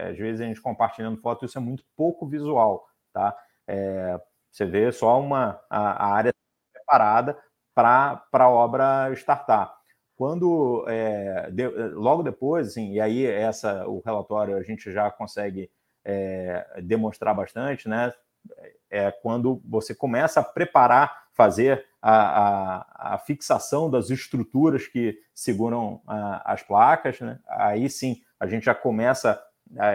às 0.10 0.18
vezes 0.18 0.42
a 0.42 0.46
gente 0.46 0.62
compartilhando 0.62 1.22
foto, 1.22 1.46
isso 1.46 1.58
é 1.58 1.62
muito 1.62 1.84
pouco 1.96 2.26
visual, 2.26 2.88
tá? 3.12 3.38
Você 4.52 4.66
vê 4.66 4.92
só 4.92 5.20
uma 5.20 5.60
a, 5.70 6.06
a 6.06 6.14
área 6.14 6.34
preparada 6.94 7.38
para 7.74 8.24
a 8.32 8.50
obra 8.50 9.12
startar. 9.14 9.74
Quando 10.16 10.86
é, 10.88 11.50
de, 11.52 11.68
logo 11.94 12.22
depois, 12.22 12.68
assim, 12.68 12.94
e 12.94 13.02
aí 13.02 13.26
essa 13.26 13.88
o 13.88 14.00
relatório 14.00 14.56
a 14.56 14.62
gente 14.62 14.92
já 14.92 15.10
consegue 15.10 15.70
é, 16.06 16.82
demonstrar 16.84 17.34
bastante, 17.34 17.90
né? 17.90 18.14
É 18.92 19.10
quando 19.10 19.62
você 19.66 19.96
começa 19.96 20.42
a 20.42 20.44
preparar, 20.44 21.24
fazer 21.34 21.86
a, 22.02 22.12
a, 22.12 23.14
a, 23.16 23.18
fixação 23.18 23.90
das 23.90 24.10
estruturas 24.10 24.86
que 24.86 25.18
seguram 25.34 26.02
a, 26.06 26.54
as 26.54 26.62
placas, 26.62 27.20
né? 27.22 27.40
aí 27.48 27.90
sim 27.90 28.22
a 28.40 28.46
gente 28.46 28.66
já 28.66 28.76
começa, 28.76 29.42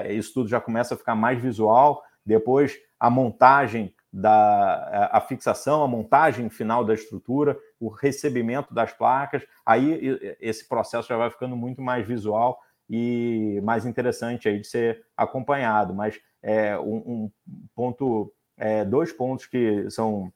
isso 0.08 0.32
tudo 0.32 0.48
já 0.48 0.60
começa 0.60 0.94
a 0.94 0.96
ficar 0.96 1.14
mais 1.14 1.38
visual. 1.38 2.02
Depois 2.24 2.76
a 2.98 3.10
montagem 3.10 3.94
da 4.20 5.10
a 5.12 5.20
fixação, 5.20 5.82
a 5.82 5.88
montagem 5.88 6.50
final 6.50 6.84
da 6.84 6.92
estrutura, 6.92 7.56
o 7.78 7.88
recebimento 7.88 8.74
das 8.74 8.92
placas, 8.92 9.44
aí 9.64 10.36
esse 10.40 10.68
processo 10.68 11.08
já 11.08 11.16
vai 11.16 11.30
ficando 11.30 11.56
muito 11.56 11.80
mais 11.80 12.06
visual 12.06 12.60
e 12.90 13.60
mais 13.62 13.86
interessante 13.86 14.48
aí 14.48 14.60
de 14.60 14.66
ser 14.66 15.04
acompanhado. 15.16 15.94
Mas 15.94 16.18
é 16.42 16.76
um, 16.78 16.96
um 16.96 17.30
ponto, 17.74 18.32
é, 18.56 18.84
dois 18.84 19.12
pontos 19.12 19.46
que 19.46 19.88
são 19.90 20.32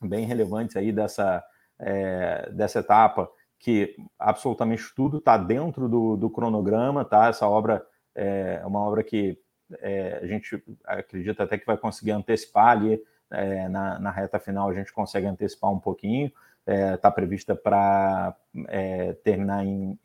bem 0.00 0.26
relevantes 0.26 0.76
aí 0.76 0.90
dessa, 0.90 1.44
é, 1.78 2.50
dessa 2.50 2.80
etapa, 2.80 3.30
que 3.56 3.94
absolutamente 4.18 4.92
tudo 4.96 5.18
está 5.18 5.36
dentro 5.36 5.88
do, 5.88 6.16
do, 6.16 6.28
cronograma, 6.28 7.04
tá? 7.04 7.28
Essa 7.28 7.46
obra 7.46 7.86
é 8.16 8.60
uma 8.66 8.80
obra 8.80 9.04
que 9.04 9.38
é, 9.78 10.18
a 10.20 10.26
gente 10.26 10.60
acredita 10.84 11.44
até 11.44 11.56
que 11.56 11.64
vai 11.64 11.76
conseguir 11.76 12.10
antecipar 12.10 12.70
ali 12.70 13.00
é, 13.32 13.68
na, 13.68 13.98
na, 13.98 14.10
reta 14.10 14.38
final, 14.38 14.68
a 14.68 14.74
gente 14.74 14.92
consegue 14.92 15.26
antecipar 15.26 15.70
um 15.70 15.78
pouquinho, 15.78 16.30
está 16.66 17.08
é, 17.08 17.12
prevista 17.12 17.54
para 17.54 18.36
é, 18.68 19.14
terminar 19.24 19.64
em 19.64 19.98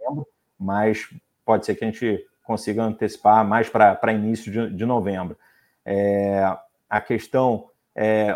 novembro, 0.00 0.26
mas 0.58 1.08
pode 1.44 1.66
ser 1.66 1.74
que 1.74 1.84
a 1.84 1.90
gente 1.90 2.26
consiga 2.42 2.82
antecipar 2.82 3.46
mais 3.46 3.68
para 3.68 4.12
início 4.12 4.50
de, 4.50 4.74
de 4.74 4.84
novembro. 4.84 5.36
É, 5.84 6.42
a 6.88 7.00
questão 7.00 7.68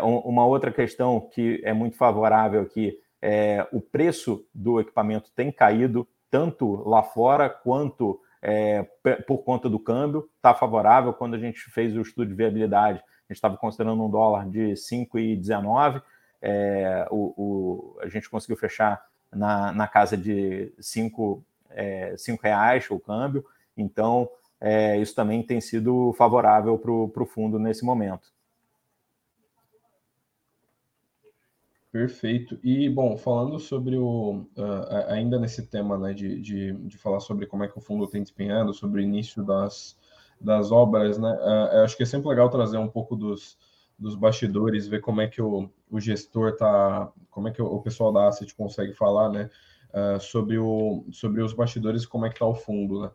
uma 0.03 0.45
outra 0.45 0.71
questão 0.71 1.19
que 1.19 1.59
é 1.63 1.73
muito 1.73 1.97
favorável 1.97 2.61
aqui 2.61 2.99
é 3.19 3.67
o 3.71 3.81
preço 3.81 4.45
do 4.53 4.79
equipamento 4.79 5.31
tem 5.35 5.51
caído 5.51 6.07
tanto 6.29 6.87
lá 6.87 7.01
fora 7.01 7.49
quanto 7.49 8.21
é, 8.41 8.83
por 9.25 9.39
conta 9.39 9.67
do 9.67 9.79
câmbio. 9.79 10.29
Está 10.35 10.53
favorável. 10.53 11.13
Quando 11.13 11.33
a 11.33 11.39
gente 11.39 11.59
fez 11.71 11.95
o 11.95 12.01
estudo 12.01 12.27
de 12.27 12.35
viabilidade, 12.35 13.01
a 13.27 13.33
gente 13.33 13.37
estava 13.37 13.57
considerando 13.57 14.03
um 14.03 14.09
dólar 14.09 14.47
de 14.49 14.73
5,19. 14.73 16.01
É, 16.41 17.07
o, 17.09 17.33
o, 17.37 17.99
a 18.01 18.07
gente 18.07 18.29
conseguiu 18.29 18.57
fechar 18.57 19.05
na, 19.31 19.71
na 19.71 19.87
casa 19.87 20.15
de 20.15 20.71
5 20.79 21.43
é, 21.75 22.15
cinco 22.17 22.41
reais 22.41 22.89
o 22.89 22.99
câmbio. 22.99 23.45
Então, 23.77 24.29
é, 24.59 24.97
isso 24.97 25.13
também 25.13 25.43
tem 25.43 25.59
sido 25.59 26.13
favorável 26.13 26.77
para 26.77 27.23
o 27.23 27.25
fundo 27.25 27.59
nesse 27.59 27.83
momento. 27.83 28.33
Perfeito. 31.91 32.59
E, 32.61 32.89
bom, 32.89 33.17
falando 33.17 33.57
sobre 33.57 33.95
o. 33.95 34.45
Uh, 34.57 35.07
ainda 35.07 35.39
nesse 35.39 35.65
tema, 35.65 35.97
né, 35.97 36.13
de, 36.13 36.41
de, 36.41 36.73
de, 36.73 36.97
falar 36.97 37.21
sobre 37.21 37.45
como 37.45 37.63
é 37.63 37.69
que 37.69 37.77
o 37.77 37.81
fundo 37.81 38.05
tem 38.05 38.21
desempenhado, 38.21 38.73
sobre 38.73 38.99
o 38.99 39.03
início 39.03 39.41
das, 39.41 39.97
das 40.39 40.71
obras, 40.71 41.17
né, 41.17 41.31
uh, 41.31 41.83
acho 41.83 41.95
que 41.97 42.03
é 42.03 42.05
sempre 42.05 42.29
legal 42.29 42.49
trazer 42.49 42.77
um 42.77 42.87
pouco 42.87 43.15
dos, 43.15 43.57
dos 43.97 44.15
bastidores, 44.15 44.87
ver 44.87 45.01
como 45.01 45.21
é 45.21 45.27
que 45.27 45.41
o, 45.41 45.69
o 45.89 45.99
gestor 45.99 46.55
tá. 46.55 47.11
Como 47.29 47.47
é 47.47 47.51
que 47.51 47.61
o, 47.61 47.65
o 47.65 47.81
pessoal 47.81 48.11
da 48.11 48.27
Asset 48.27 48.53
consegue 48.55 48.93
falar, 48.93 49.29
né, 49.29 49.49
uh, 49.93 50.19
sobre, 50.19 50.57
o, 50.57 51.05
sobre 51.11 51.41
os 51.41 51.53
bastidores, 51.53 52.05
como 52.05 52.25
é 52.25 52.29
que 52.29 52.39
tá 52.39 52.45
o 52.45 52.55
fundo, 52.55 53.01
né. 53.01 53.11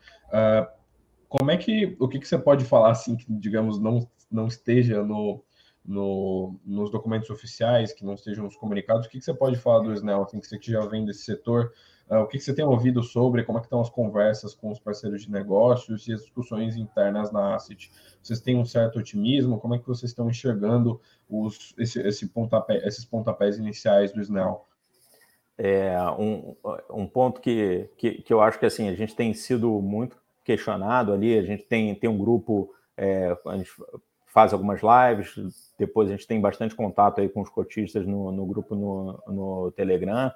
como 1.28 1.50
é 1.50 1.56
que. 1.56 1.96
O 1.98 2.08
que, 2.08 2.18
que 2.18 2.28
você 2.28 2.38
pode 2.38 2.64
falar, 2.64 2.90
assim, 2.90 3.16
que, 3.16 3.26
digamos, 3.28 3.78
não, 3.78 4.08
não 4.30 4.46
esteja 4.46 5.02
no 5.02 5.42
no, 5.82 6.60
nos 6.64 6.90
documentos 6.90 7.30
oficiais, 7.30 7.92
que 7.92 8.04
não 8.04 8.14
estejam 8.14 8.44
nos 8.44 8.54
comunicados, 8.54 9.06
o 9.06 9.08
que, 9.08 9.18
que 9.18 9.24
você 9.24 9.32
pode 9.32 9.56
falar 9.56 9.80
do 9.80 9.92
SNEL, 9.94 10.22
assim, 10.22 10.38
que 10.38 10.46
você 10.46 10.58
que 10.58 10.70
já 10.70 10.84
vem 10.86 11.06
desse 11.06 11.24
setor, 11.24 11.72
Uh, 11.72 11.99
o 12.18 12.26
que, 12.26 12.38
que, 12.38 12.44
você 12.44 12.52
tem 12.52 12.64
ouvido 12.64 13.02
sobre, 13.04 13.44
como 13.44 13.58
é 13.58 13.60
que 13.60 13.66
estão 13.66 13.80
as 13.80 13.88
conversas 13.88 14.52
com 14.52 14.72
os 14.72 14.80
parceiros 14.80 15.22
de 15.22 15.30
negócios 15.30 16.08
e 16.08 16.12
as 16.12 16.22
discussões 16.22 16.76
internas 16.76 17.30
na 17.30 17.54
Asset? 17.54 17.92
Vocês 18.20 18.40
têm 18.40 18.56
um 18.56 18.64
certo 18.64 18.98
otimismo? 18.98 19.60
Como 19.60 19.76
é 19.76 19.78
que 19.78 19.86
vocês 19.86 20.10
estão 20.10 20.28
enxergando 20.28 21.00
os, 21.28 21.72
esse, 21.78 22.00
esse 22.00 22.26
pontapé, 22.28 22.84
esses 22.86 23.04
pontapés 23.04 23.58
iniciais 23.58 24.12
do 24.12 24.20
Snell? 24.20 24.66
É, 25.56 25.96
um, 26.18 26.56
um 26.90 27.06
ponto 27.06 27.40
que, 27.40 27.88
que, 27.96 28.22
que, 28.22 28.32
eu 28.32 28.40
acho 28.40 28.58
que 28.58 28.66
assim, 28.66 28.88
a 28.88 28.94
gente 28.94 29.14
tem 29.14 29.32
sido 29.32 29.70
muito 29.80 30.16
questionado 30.42 31.12
ali, 31.12 31.38
a 31.38 31.42
gente 31.42 31.62
tem, 31.64 31.94
tem 31.94 32.10
um 32.10 32.18
grupo, 32.18 32.74
é, 32.96 33.36
a 33.46 33.56
gente 33.56 33.70
faz 34.26 34.52
algumas 34.52 34.80
lives, 34.80 35.74
depois 35.78 36.08
a 36.08 36.12
gente 36.12 36.26
tem 36.26 36.40
bastante 36.40 36.74
contato 36.74 37.20
aí 37.20 37.28
com 37.28 37.40
os 37.40 37.48
cotistas 37.48 38.06
no, 38.06 38.32
no 38.32 38.46
grupo 38.46 38.74
no, 38.74 39.22
no 39.28 39.72
Telegram, 39.72 40.32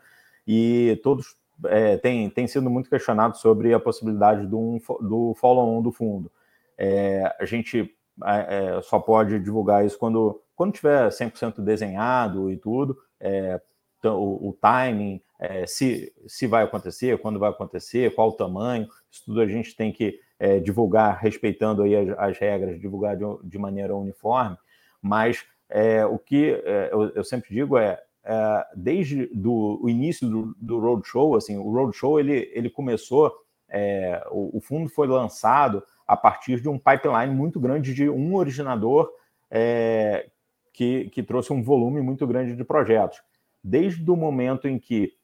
e 0.47 1.01
todos 1.03 1.35
é, 1.67 1.97
têm, 1.97 2.29
têm 2.31 2.47
sido 2.47 2.69
muito 2.69 2.91
questionados 2.91 3.41
sobre 3.41 3.73
a 3.73 3.81
possibilidade 3.81 4.47
do, 4.47 4.79
do 5.01 5.35
follow-on 5.37 5.83
do 5.83 5.93
fundo. 5.93 6.31
É, 6.77 7.35
a 7.39 7.45
gente 7.45 7.95
é, 8.25 8.81
só 8.83 8.99
pode 8.99 9.39
divulgar 9.41 9.85
isso 9.85 9.99
quando, 9.99 10.41
quando 10.55 10.73
tiver 10.73 11.09
100% 11.09 11.61
desenhado 11.61 12.51
e 12.51 12.57
tudo, 12.57 12.97
é, 13.21 13.61
o, 14.05 14.51
o 14.51 14.53
timing, 14.61 15.21
é, 15.39 15.67
se, 15.67 16.13
se 16.27 16.47
vai 16.47 16.63
acontecer, 16.63 17.19
quando 17.19 17.39
vai 17.39 17.51
acontecer, 17.51 18.15
qual 18.15 18.29
o 18.29 18.33
tamanho, 18.33 18.87
isso 19.11 19.25
tudo 19.25 19.41
a 19.41 19.47
gente 19.47 19.75
tem 19.75 19.93
que 19.93 20.19
é, 20.39 20.59
divulgar 20.59 21.19
respeitando 21.19 21.83
aí 21.83 21.95
as, 21.97 22.19
as 22.19 22.39
regras, 22.39 22.81
divulgar 22.81 23.17
de, 23.17 23.25
de, 23.45 23.59
maneira 23.59 23.97
uniforme, 23.97 24.57
mas 25.01 25.45
é, 25.69 26.05
o 26.05 26.19
que 26.19 26.53
é, 26.65 26.91
eu, 26.93 27.11
eu, 27.11 27.25
sempre 27.25 27.51
digo 27.55 27.79
é, 27.79 28.03
é 28.25 28.67
desde 28.75 29.27
do, 29.35 29.79
o 29.83 29.89
início 29.89 30.29
do, 30.29 30.57
do 30.61 30.79
roadshow, 30.79 31.37
assim, 31.37 31.57
o 31.57 31.71
roadshow 31.71 32.19
ele, 32.19 32.51
ele 32.55 32.71
começou, 32.71 33.33
é, 33.69 34.25
o, 34.31 34.59
o, 34.59 34.61
fundo 34.61 34.89
foi 34.89 35.07
lançado 35.07 35.83
a 36.07 36.17
partir 36.17 36.61
de 36.61 36.69
um 36.69 36.79
pipeline 36.79 37.35
muito 37.35 37.61
grande 37.61 37.93
de 37.93 38.09
um 38.09 38.35
originador 38.35 39.11
é, 39.51 40.29
que, 40.73 41.11
que 41.11 41.23
trouxe 41.23 41.53
um 41.53 41.63
volume 41.63 42.01
muito 42.01 42.27
grande 42.27 42.57
de 42.57 42.65
projetos. 42.65 43.23
Desde 43.63 44.11
o 44.11 44.17
momento 44.17 44.69
em 44.69 44.79
que 44.79 45.15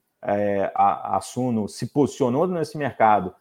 a, 0.74 1.16
a 1.16 1.20
Suno 1.20 1.68
se 1.68 1.86
posicionou 1.86 2.46
nesse 2.46 2.76
mercado 2.76 3.34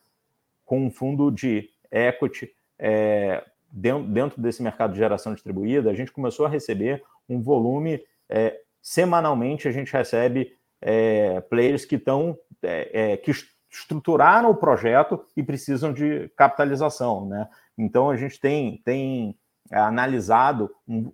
com 0.65 0.85
um 0.85 0.91
fundo 0.91 1.29
de 1.31 1.69
equity 1.91 2.49
é, 2.77 3.43
dentro, 3.71 4.07
dentro, 4.07 4.41
desse 4.41 4.63
mercado 4.63 4.93
de 4.93 4.99
geração 4.99 5.33
distribuída, 5.33 5.89
a 5.89 5.93
gente 5.93 6.11
começou 6.11 6.45
a 6.45 6.49
receber 6.49 7.03
um 7.27 7.41
volume 7.41 8.01
é, 8.29 8.59
semanalmente 8.81 9.67
a 9.67 9.71
gente 9.71 9.91
recebe 9.93 10.53
é, 10.81 11.41
players 11.41 11.85
que 11.85 11.95
estão 11.95 12.37
é, 12.61 13.11
é, 13.13 13.17
que 13.17 13.31
estruturaram 13.71 14.49
o 14.49 14.55
projeto 14.55 15.23
e 15.35 15.43
precisam 15.43 15.93
de 15.93 16.29
capitalização, 16.35 17.27
né? 17.27 17.47
Então 17.77 18.09
a 18.09 18.15
gente 18.15 18.39
tem, 18.39 18.81
tem 18.83 19.37
analisado 19.71 20.69
um, 20.87 21.11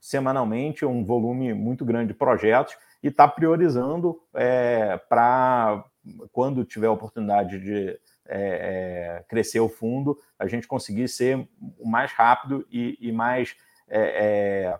semanalmente 0.00 0.84
um 0.84 1.04
volume 1.04 1.54
muito 1.54 1.84
grande 1.84 2.08
de 2.08 2.18
projetos 2.18 2.76
e 3.02 3.08
está 3.08 3.28
priorizando 3.28 4.20
é, 4.34 4.96
para 5.08 5.84
quando 6.32 6.64
tiver 6.64 6.88
oportunidade 6.88 7.60
de 7.60 7.98
é, 8.26 9.18
é, 9.20 9.24
crescer 9.28 9.60
o 9.60 9.68
fundo, 9.68 10.18
a 10.38 10.46
gente 10.46 10.66
conseguir 10.66 11.08
ser 11.08 11.48
o 11.78 11.88
mais 11.88 12.12
rápido 12.12 12.66
e, 12.70 12.98
e 13.00 13.12
mais 13.12 13.54
é, 13.88 14.78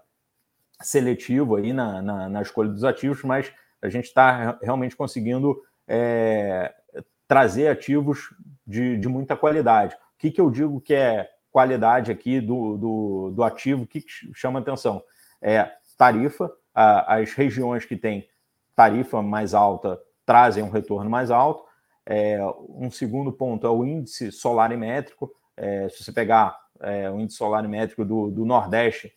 seletivo 0.81 1.57
aí 1.57 1.73
na, 1.73 2.01
na, 2.01 2.29
na, 2.29 2.43
escolha 2.43 2.71
dos 2.71 2.85
ativos, 2.85 3.23
mas 3.23 3.53
a 3.83 3.89
gente 3.89 4.05
está 4.05 4.59
realmente 4.63 4.97
conseguindo 4.97 5.61
é, 5.87 6.73
trazer 7.27 7.69
ativos 7.69 8.35
de, 8.67 8.97
de, 8.97 9.09
muita 9.09 9.37
qualidade. 9.37 9.95
O 9.95 10.19
que, 10.19 10.31
que 10.31 10.41
eu 10.41 10.51
digo 10.51 10.81
que 10.81 10.95
é 10.95 11.29
qualidade 11.51 12.11
aqui 12.11 12.41
do, 12.41 12.77
do, 12.77 13.31
do 13.35 13.43
ativo, 13.43 13.83
o 13.83 13.87
que, 13.87 14.01
que 14.01 14.11
chama 14.35 14.61
atenção? 14.61 15.03
É 15.41 15.71
tarifa, 15.97 16.51
a, 16.75 17.17
as 17.17 17.33
regiões 17.33 17.85
que 17.85 17.97
têm 17.97 18.29
tarifa 18.75 19.21
mais 19.23 19.55
alta 19.55 20.01
trazem 20.25 20.63
um 20.63 20.71
retorno 20.71 21.11
mais 21.11 21.31
alto, 21.31 21.65
é, 22.05 22.39
um 22.69 22.91
segundo 22.91 23.33
ponto 23.33 23.67
é 23.67 23.71
o 23.71 23.85
índice 23.85 24.31
solarimétrico. 24.31 25.31
É, 25.57 25.89
se 25.89 26.03
você 26.03 26.13
pegar 26.13 26.59
é, 26.81 27.11
o 27.11 27.21
índice 27.21 27.37
solarimétrico 27.37 28.05
do, 28.05 28.31
do 28.31 28.45
Nordeste, 28.45 29.13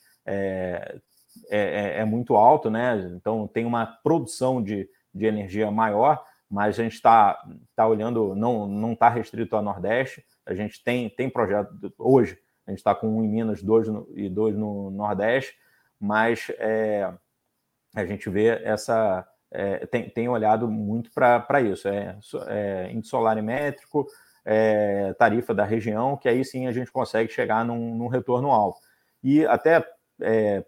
é, 1.49 1.59
é, 1.59 1.99
é, 1.99 2.05
muito 2.05 2.35
alto, 2.35 2.69
né? 2.69 3.11
Então 3.15 3.47
tem 3.47 3.65
uma 3.65 3.85
produção 3.85 4.61
de, 4.61 4.89
de 5.13 5.25
energia 5.25 5.69
maior, 5.71 6.23
mas 6.49 6.79
a 6.79 6.83
gente 6.83 6.93
está 6.93 7.41
tá 7.75 7.87
olhando, 7.87 8.35
não 8.35 8.93
está 8.93 9.09
restrito 9.09 9.55
ao 9.55 9.61
Nordeste. 9.61 10.23
A 10.45 10.53
gente 10.53 10.83
tem, 10.83 11.09
tem 11.09 11.29
projeto 11.29 11.69
hoje, 11.97 12.37
a 12.67 12.71
gente 12.71 12.79
está 12.79 12.93
com 12.93 13.07
um 13.07 13.23
em 13.23 13.27
Minas 13.27 13.63
dois 13.63 13.87
no, 13.87 14.07
e 14.15 14.29
dois 14.29 14.55
no 14.55 14.91
Nordeste, 14.91 15.55
mas 15.99 16.51
é, 16.57 17.11
a 17.95 18.05
gente 18.05 18.29
vê 18.29 18.47
essa, 18.63 19.27
é, 19.51 19.85
tem, 19.85 20.09
tem, 20.09 20.27
olhado 20.27 20.67
muito 20.67 21.11
para 21.13 21.61
isso. 21.61 21.87
É, 21.87 22.17
é 22.47 22.91
índice 22.91 23.09
solarimétrico, 23.09 24.07
é, 24.45 25.13
tarifa 25.13 25.53
da 25.53 25.63
região, 25.63 26.17
que 26.17 26.27
aí 26.27 26.43
sim 26.43 26.67
a 26.67 26.71
gente 26.71 26.91
consegue 26.91 27.31
chegar 27.31 27.63
num, 27.63 27.95
num 27.95 28.07
retorno 28.07 28.51
alto. 28.51 28.79
E 29.23 29.45
até 29.45 29.85
é, 30.21 30.63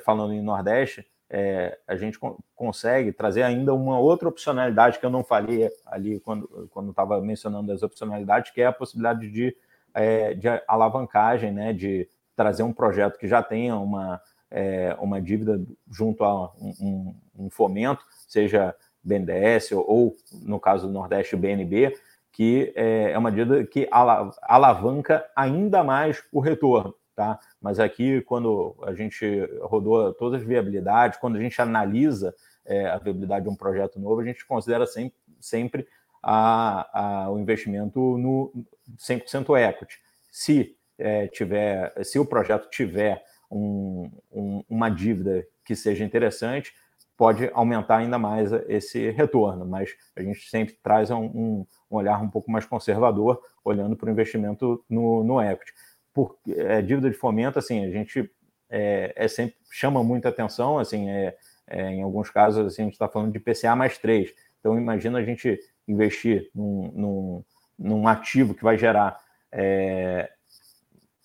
falando 0.00 0.32
em 0.32 0.42
Nordeste, 0.42 1.06
é, 1.30 1.78
a 1.86 1.96
gente 1.96 2.18
consegue 2.54 3.12
trazer 3.12 3.42
ainda 3.42 3.74
uma 3.74 3.98
outra 3.98 4.28
opcionalidade 4.28 4.98
que 4.98 5.06
eu 5.06 5.10
não 5.10 5.24
falei 5.24 5.70
ali 5.86 6.20
quando 6.20 6.90
estava 6.90 7.20
mencionando 7.20 7.72
as 7.72 7.82
opcionalidades, 7.82 8.52
que 8.52 8.60
é 8.60 8.66
a 8.66 8.72
possibilidade 8.72 9.30
de, 9.30 9.56
é, 9.92 10.34
de 10.34 10.48
alavancagem, 10.68 11.52
né, 11.52 11.72
de 11.72 12.08
trazer 12.36 12.62
um 12.62 12.72
projeto 12.72 13.18
que 13.18 13.26
já 13.26 13.42
tenha 13.42 13.76
uma, 13.76 14.20
é, 14.50 14.96
uma 15.00 15.20
dívida 15.20 15.60
junto 15.90 16.24
a 16.24 16.52
um, 16.54 16.74
um, 16.80 17.44
um 17.46 17.50
fomento, 17.50 18.04
seja 18.28 18.74
BNDES 19.02 19.72
ou, 19.72 19.84
ou, 19.88 20.16
no 20.42 20.60
caso 20.60 20.86
do 20.86 20.92
Nordeste, 20.92 21.36
BNB, 21.36 21.94
que 22.32 22.72
é, 22.74 23.12
é 23.12 23.18
uma 23.18 23.30
dívida 23.30 23.64
que 23.64 23.88
alavanca 23.90 25.24
ainda 25.36 25.84
mais 25.84 26.22
o 26.32 26.40
retorno. 26.40 26.94
Tá? 27.14 27.38
Mas 27.60 27.78
aqui, 27.78 28.20
quando 28.22 28.74
a 28.82 28.92
gente 28.92 29.24
rodou 29.62 30.12
todas 30.14 30.40
as 30.40 30.46
viabilidades, 30.46 31.18
quando 31.18 31.36
a 31.36 31.40
gente 31.40 31.60
analisa 31.62 32.34
é, 32.64 32.86
a 32.86 32.98
viabilidade 32.98 33.44
de 33.44 33.50
um 33.50 33.54
projeto 33.54 34.00
novo, 34.00 34.20
a 34.20 34.24
gente 34.24 34.44
considera 34.44 34.84
sempre, 34.84 35.16
sempre 35.40 35.86
a, 36.20 37.24
a, 37.24 37.30
o 37.30 37.38
investimento 37.38 38.18
no 38.18 38.52
100% 38.98 39.56
equity. 39.56 40.00
Se, 40.30 40.76
é, 40.98 41.28
tiver, 41.28 41.92
se 42.02 42.18
o 42.18 42.24
projeto 42.24 42.68
tiver 42.68 43.22
um, 43.50 44.10
um, 44.32 44.64
uma 44.68 44.88
dívida 44.88 45.46
que 45.64 45.76
seja 45.76 46.04
interessante, 46.04 46.74
pode 47.16 47.48
aumentar 47.54 47.98
ainda 47.98 48.18
mais 48.18 48.52
esse 48.68 49.10
retorno, 49.10 49.64
mas 49.64 49.94
a 50.16 50.22
gente 50.22 50.48
sempre 50.48 50.76
traz 50.82 51.10
um, 51.10 51.24
um, 51.26 51.66
olhar 51.88 52.20
um 52.20 52.28
pouco 52.28 52.50
mais 52.50 52.66
conservador, 52.66 53.40
olhando 53.64 53.96
para 53.96 54.08
o 54.08 54.10
investimento 54.10 54.84
no, 54.88 55.22
no 55.22 55.40
equity. 55.40 55.72
Por 56.14 56.38
é, 56.48 56.80
dívida 56.80 57.10
de 57.10 57.16
fomento, 57.16 57.58
assim, 57.58 57.84
a 57.84 57.90
gente 57.90 58.30
é, 58.70 59.12
é 59.14 59.28
sempre 59.28 59.56
chama 59.70 60.02
muita 60.02 60.30
atenção, 60.30 60.78
assim, 60.78 61.10
é, 61.10 61.36
é 61.66 61.90
em 61.90 62.02
alguns 62.02 62.30
casos 62.30 62.66
assim, 62.66 62.82
a 62.82 62.84
gente 62.86 62.94
está 62.94 63.08
falando 63.08 63.32
de 63.32 63.40
PCA 63.40 63.76
mais 63.76 63.98
3. 63.98 64.32
Então, 64.60 64.78
imagina 64.78 65.18
a 65.18 65.24
gente 65.24 65.60
investir 65.86 66.50
num, 66.54 66.90
num, 66.94 67.44
num 67.78 68.08
ativo 68.08 68.54
que 68.54 68.64
vai 68.64 68.78
gerar 68.78 69.20
é, 69.52 70.30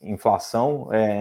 inflação 0.02 0.90
é, 0.94 1.20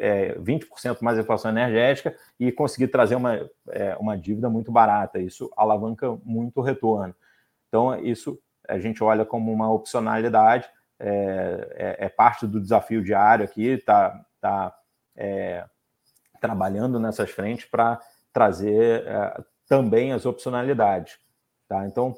é, 0.00 0.34
20% 0.38 0.98
mais 1.02 1.18
inflação 1.18 1.50
energética 1.50 2.14
e 2.38 2.50
conseguir 2.50 2.88
trazer 2.88 3.16
uma, 3.16 3.48
é, 3.70 3.96
uma 3.96 4.16
dívida 4.16 4.48
muito 4.48 4.72
barata. 4.72 5.18
Isso 5.18 5.50
alavanca 5.56 6.18
muito 6.24 6.58
o 6.58 6.62
retorno. 6.62 7.14
Então, 7.68 7.98
isso 8.04 8.38
a 8.66 8.78
gente 8.78 9.02
olha 9.02 9.24
como 9.24 9.52
uma 9.52 9.70
opcionalidade, 9.70 10.68
é, 10.98 11.96
é, 12.00 12.06
é 12.06 12.08
parte 12.08 12.46
do 12.46 12.60
desafio 12.60 13.02
diário 13.02 13.44
aqui, 13.44 13.66
está 13.66 14.24
tá, 14.40 14.74
é, 15.16 15.64
trabalhando 16.40 16.98
nessas 16.98 17.30
frentes 17.30 17.66
para 17.66 18.00
trazer 18.32 19.04
é, 19.06 19.42
também 19.66 20.12
as 20.12 20.26
opcionalidades. 20.26 21.18
Tá? 21.68 21.86
Então, 21.86 22.16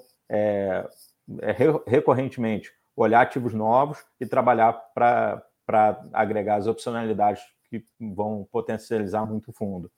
recorrentemente, 1.86 2.72
olhar 2.94 3.22
ativos 3.22 3.52
novos 3.52 4.04
e 4.20 4.26
trabalhar 4.26 4.72
para 4.94 5.42
para 5.70 6.04
agregar 6.12 6.56
as 6.56 6.66
opcionalidades 6.66 7.44
que 7.68 7.84
vão 8.00 8.44
potencializar 8.50 9.24
muito 9.24 9.50
o 9.50 9.52
fundo. 9.52 9.88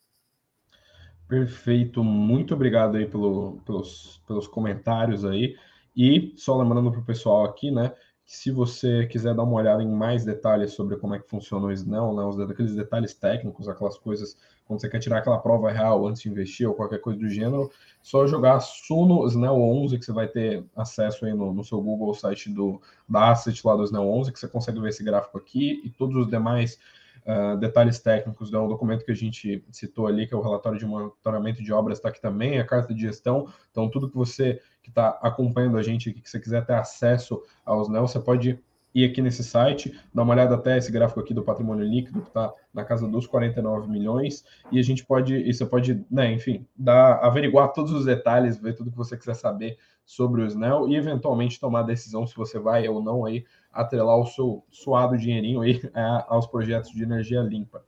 Perfeito, 1.27 2.05
muito 2.05 2.53
obrigado 2.53 2.99
aí 2.99 3.07
pelo, 3.07 3.59
pelos, 3.65 4.23
pelos 4.27 4.47
comentários 4.47 5.25
aí. 5.25 5.57
E 5.97 6.35
só 6.37 6.59
lembrando 6.59 6.91
para 6.91 7.01
o 7.01 7.05
pessoal 7.05 7.47
aqui, 7.47 7.71
né? 7.71 7.95
Se 8.25 8.51
você 8.51 9.07
quiser 9.07 9.35
dar 9.35 9.43
uma 9.43 9.55
olhada 9.55 9.83
em 9.83 9.89
mais 9.89 10.25
detalhes 10.25 10.73
sobre 10.73 10.97
como 10.97 11.15
é 11.15 11.19
que 11.19 11.29
funciona 11.29 11.67
o 11.67 11.73
SNEL, 11.73 12.15
né, 12.15 12.23
os, 12.25 12.39
aqueles 12.41 12.75
detalhes 12.75 13.13
técnicos, 13.15 13.69
aquelas 13.69 13.99
coisas, 13.99 14.37
quando 14.67 14.81
você 14.81 14.89
quer 14.89 15.01
tirar 15.01 15.19
aquela 15.19 15.39
prova 15.39 15.71
real 15.71 16.07
antes 16.07 16.23
de 16.23 16.31
investir 16.31 16.69
ou 16.69 16.75
qualquer 16.75 17.01
coisa 17.01 17.19
do 17.19 17.29
gênero, 17.29 17.71
só 18.03 18.27
jogar 18.27 18.61
Suno 18.61 19.27
SNEL 19.27 19.55
11, 19.55 19.99
que 19.99 20.05
você 20.05 20.13
vai 20.13 20.29
ter 20.29 20.65
acesso 20.75 21.27
aí 21.27 21.35
no, 21.35 21.53
no 21.53 21.65
seu 21.65 21.81
Google 21.81 22.15
site 22.15 22.49
do, 22.49 22.81
da 23.09 23.31
Asset 23.31 23.67
lá 23.67 23.77
do 23.77 23.85
SNEL 23.85 24.09
11, 24.09 24.33
que 24.33 24.39
você 24.39 24.49
consegue 24.49 24.81
ver 24.81 24.91
esse 24.91 25.05
gráfico 25.05 25.37
aqui 25.37 25.83
e 25.85 25.91
todos 25.91 26.17
os 26.17 26.29
demais 26.29 26.79
uh, 27.27 27.57
detalhes 27.57 27.99
técnicos 27.99 28.51
do 28.51 28.69
documento 28.69 29.05
que 29.05 29.13
a 29.13 29.17
gente 29.17 29.65
citou 29.71 30.07
ali, 30.07 30.27
que 30.27 30.35
é 30.35 30.37
o 30.37 30.43
relatório 30.43 30.79
de 30.79 30.87
monitoramento 30.87 31.63
de 31.63 31.73
obras, 31.73 31.99
está 31.99 32.09
aqui 32.09 32.21
também, 32.21 32.59
a 32.59 32.65
carta 32.65 32.95
de 32.95 33.01
gestão. 33.01 33.49
Então, 33.71 33.89
tudo 33.89 34.09
que 34.09 34.17
você 34.17 34.61
que 34.83 34.91
está 34.91 35.11
acompanhando 35.23 35.79
a 35.79 35.83
gente, 35.83 36.13
que 36.13 36.29
você 36.29 36.41
quiser 36.41 36.67
ter 36.67 36.75
acesso 36.75 37.43
aos 37.65 37.89
NEL, 37.89 38.07
você 38.07 38.19
pode 38.19 38.59
ir 38.95 39.05
aqui 39.05 39.23
nesse 39.23 39.43
site, 39.43 39.99
dar 40.13 40.23
uma 40.23 40.35
olhada 40.35 40.55
até 40.55 40.77
esse 40.77 40.93
gráfico 40.93 41.21
aqui 41.21 41.33
do 41.33 41.43
patrimônio 41.43 41.85
líquido, 41.85 42.21
que 42.21 42.29
está 42.29 42.53
na 42.73 42.85
casa 42.85 43.09
dos 43.09 43.27
49 43.27 43.89
milhões, 43.89 44.45
e 44.71 44.79
a 44.79 44.83
gente 44.83 45.05
pode, 45.05 45.35
e 45.35 45.53
você 45.53 45.65
pode, 45.65 46.05
né, 46.11 46.33
enfim, 46.33 46.67
dar, 46.77 47.25
averiguar 47.25 47.73
todos 47.73 47.93
os 47.93 48.05
detalhes, 48.05 48.59
ver 48.59 48.75
tudo 48.75 48.91
que 48.91 48.97
você 48.97 49.17
quiser 49.17 49.35
saber 49.35 49.79
sobre 50.05 50.43
o 50.43 50.47
SNEL 50.47 50.89
e 50.89 50.97
eventualmente 50.97 51.61
tomar 51.61 51.81
a 51.81 51.85
decisão 51.85 52.27
se 52.27 52.37
você 52.37 52.59
vai 52.59 52.87
ou 52.89 53.03
não 53.03 53.25
aí 53.25 53.45
atrelar 53.73 54.19
o 54.19 54.27
seu 54.27 54.65
suado 54.71 55.17
dinheirinho 55.17 55.61
aí 55.61 55.81
é, 55.95 56.25
aos 56.29 56.47
projetos 56.47 56.91
de 56.91 57.03
energia 57.03 57.41
limpa. 57.41 57.83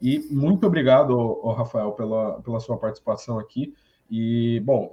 E 0.00 0.20
muito 0.30 0.66
obrigado, 0.66 1.40
Rafael, 1.50 1.92
pela, 1.92 2.40
pela 2.40 2.60
sua 2.60 2.78
participação 2.78 3.38
aqui. 3.38 3.74
E, 4.10 4.60
bom, 4.60 4.90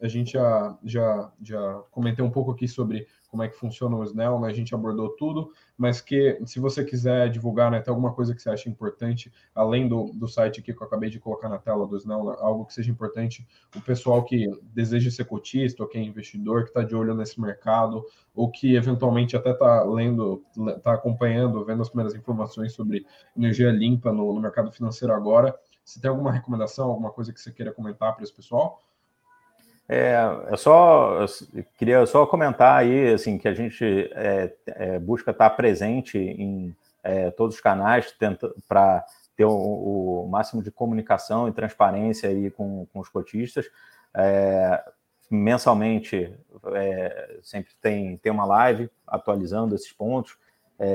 a 0.00 0.08
gente 0.08 0.32
já, 0.32 0.78
já, 0.84 1.32
já 1.42 1.82
comentei 1.90 2.24
um 2.24 2.30
pouco 2.30 2.52
aqui 2.52 2.66
sobre 2.66 3.06
como 3.30 3.42
é 3.42 3.48
que 3.48 3.56
funciona 3.56 3.96
o 3.96 4.02
SNEL, 4.02 4.40
né? 4.40 4.48
a 4.48 4.52
gente 4.52 4.74
abordou 4.74 5.10
tudo, 5.10 5.52
mas 5.78 6.00
que 6.00 6.38
se 6.44 6.58
você 6.58 6.84
quiser 6.84 7.30
divulgar, 7.30 7.70
né, 7.70 7.80
tem 7.80 7.90
alguma 7.90 8.12
coisa 8.12 8.34
que 8.34 8.42
você 8.42 8.50
acha 8.50 8.68
importante, 8.68 9.32
além 9.54 9.88
do, 9.88 10.12
do 10.12 10.26
site 10.26 10.60
aqui 10.60 10.74
que 10.74 10.82
eu 10.82 10.86
acabei 10.86 11.08
de 11.08 11.20
colocar 11.20 11.48
na 11.48 11.58
tela 11.58 11.86
do 11.86 11.96
SNEL, 11.96 12.24
né? 12.24 12.36
algo 12.40 12.66
que 12.66 12.74
seja 12.74 12.90
importante, 12.90 13.46
o 13.76 13.80
pessoal 13.80 14.24
que 14.24 14.50
deseja 14.74 15.10
ser 15.10 15.24
cotista, 15.24 15.82
ou 15.82 15.88
que 15.88 15.96
é 15.96 16.02
investidor, 16.02 16.64
que 16.64 16.70
está 16.70 16.82
de 16.82 16.94
olho 16.94 17.14
nesse 17.14 17.40
mercado, 17.40 18.04
ou 18.34 18.50
que 18.50 18.74
eventualmente 18.74 19.36
até 19.36 19.52
está 19.52 19.84
lendo, 19.84 20.42
está 20.76 20.94
acompanhando, 20.94 21.64
vendo 21.64 21.82
as 21.82 21.88
primeiras 21.88 22.14
informações 22.14 22.72
sobre 22.72 23.06
energia 23.36 23.70
limpa 23.70 24.12
no, 24.12 24.34
no 24.34 24.40
mercado 24.40 24.72
financeiro 24.72 25.14
agora, 25.14 25.56
se 25.84 26.00
tem 26.00 26.10
alguma 26.10 26.32
recomendação, 26.32 26.88
alguma 26.88 27.10
coisa 27.10 27.32
que 27.32 27.40
você 27.40 27.52
queira 27.52 27.72
comentar 27.72 28.14
para 28.14 28.22
esse 28.22 28.32
pessoal? 28.32 28.80
É, 29.92 30.14
é 30.52 30.56
só, 30.56 31.22
eu 31.52 31.64
queria 31.76 32.06
só 32.06 32.24
comentar 32.24 32.78
aí, 32.78 33.12
assim, 33.12 33.36
que 33.36 33.48
a 33.48 33.52
gente 33.52 34.08
é, 34.14 34.54
é, 34.66 34.98
busca 35.00 35.32
estar 35.32 35.50
presente 35.50 36.16
em 36.16 36.76
é, 37.02 37.32
todos 37.32 37.56
os 37.56 37.60
canais 37.60 38.14
para 38.68 39.04
ter 39.36 39.46
o, 39.46 39.50
o, 39.50 40.28
máximo 40.28 40.62
de 40.62 40.70
comunicação 40.70 41.48
e 41.48 41.52
transparência 41.52 42.28
aí 42.28 42.52
com, 42.52 42.86
com 42.92 43.00
os 43.00 43.08
cotistas. 43.08 43.68
É, 44.14 44.80
mensalmente, 45.28 46.32
é, 46.72 47.38
sempre 47.42 47.72
tem, 47.80 48.16
tem 48.18 48.30
uma 48.30 48.44
live 48.44 48.88
atualizando 49.04 49.74
esses 49.74 49.92
pontos, 49.92 50.38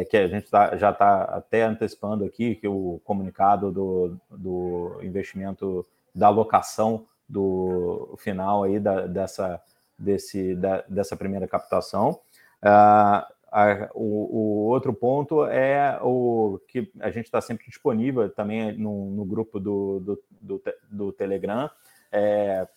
que 0.10 0.17
a 0.17 0.27
gente 0.27 0.49
tá, 0.49 0.75
já 0.77 0.89
está 0.89 1.25
até 1.25 1.62
antecipando 1.62 2.25
aqui, 2.25 2.55
que 2.55 2.67
o 2.67 2.99
comunicado 3.03 3.71
do, 3.71 4.19
do 4.31 4.99
investimento 5.03 5.86
da 6.13 6.25
alocação 6.25 7.05
do 7.27 8.15
final 8.17 8.63
aí 8.63 8.79
da, 8.79 9.07
dessa, 9.07 9.61
desse, 9.97 10.55
da, 10.55 10.83
dessa 10.88 11.15
primeira 11.15 11.47
captação. 11.47 12.19
Uh, 12.63 13.35
a, 13.51 13.89
o, 13.93 14.38
o, 14.38 14.65
outro 14.67 14.93
ponto 14.93 15.45
é 15.45 15.97
o 16.01 16.59
que 16.67 16.91
a 16.99 17.09
gente 17.09 17.25
está 17.25 17.39
sempre 17.39 17.65
disponível 17.67 18.29
também 18.29 18.77
no, 18.77 19.11
no 19.11 19.23
grupo 19.23 19.59
do, 19.59 19.99
do, 19.99 20.23
do, 20.41 20.63
do 20.91 21.11
Telegram, 21.13 21.69
é, 22.11 22.67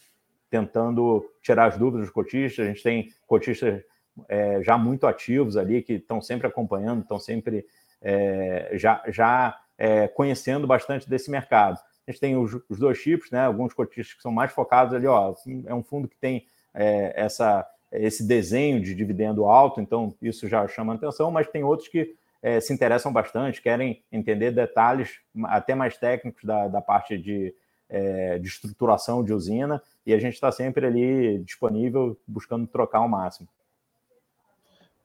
tentando 0.49 1.29
tirar 1.43 1.67
as 1.67 1.77
dúvidas 1.77 2.07
dos 2.07 2.15
cotistas. 2.15 2.65
A 2.65 2.69
gente 2.69 2.83
tem 2.83 3.13
cotistas 3.27 3.83
é, 4.29 4.63
já 4.63 4.79
muito 4.79 5.07
ativos 5.07 5.57
ali, 5.57 5.83
que 5.83 5.95
estão 5.95 6.21
sempre 6.21 6.47
acompanhando, 6.47 7.03
estão 7.03 7.19
sempre 7.19 7.67
é, 8.01 8.71
já, 8.75 9.03
já 9.09 9.59
é, 9.77 10.09
conhecendo 10.09 10.67
bastante 10.67 11.09
desse 11.09 11.31
mercado. 11.31 11.81
A 12.09 12.11
gente 12.11 12.21
tem 12.21 12.39
os, 12.39 12.55
os, 12.71 12.79
dois 12.79 13.03
tipos, 13.03 13.31
né? 13.31 13.45
Alguns 13.45 13.75
cotistas 13.75 14.15
que 14.15 14.23
são 14.23 14.33
mais 14.33 14.51
focados 14.51 14.95
ali, 14.95 15.07
ó, 15.07 15.35
é 15.67 15.75
um 15.75 15.83
fundo 15.83 16.09
que 16.09 16.17
tem 16.17 16.47
é, 16.73 17.13
essa, 17.15 17.69
esse 17.93 18.27
desenho 18.27 18.81
de 18.81 18.95
dividendo 18.95 19.45
alto, 19.45 19.79
então 19.79 20.15
isso 20.23 20.49
já 20.49 20.67
chama 20.67 20.95
atenção, 20.95 21.31
mas 21.31 21.49
tem 21.49 21.63
outros 21.63 21.89
que 21.89 22.15
é, 22.43 22.61
se 22.61 22.73
interessam 22.73 23.13
bastante, 23.13 23.61
querem 23.61 24.03
entender 24.11 24.53
detalhes 24.53 25.21
até 25.45 25.75
mais 25.75 25.99
técnicos 25.99 26.45
da, 26.45 26.67
da 26.67 26.81
parte 26.81 27.19
de, 27.19 27.55
é, 27.91 28.39
de 28.39 28.49
estruturação 28.49 29.23
de 29.23 29.35
usina, 29.35 29.83
e 30.07 30.15
a 30.15 30.19
gente 30.19 30.33
está 30.33 30.51
sempre 30.51 30.87
ali 30.87 31.41
disponível, 31.41 32.17
buscando 32.27 32.67
trocar 32.67 33.01
o 33.01 33.09
máximo. 33.09 33.47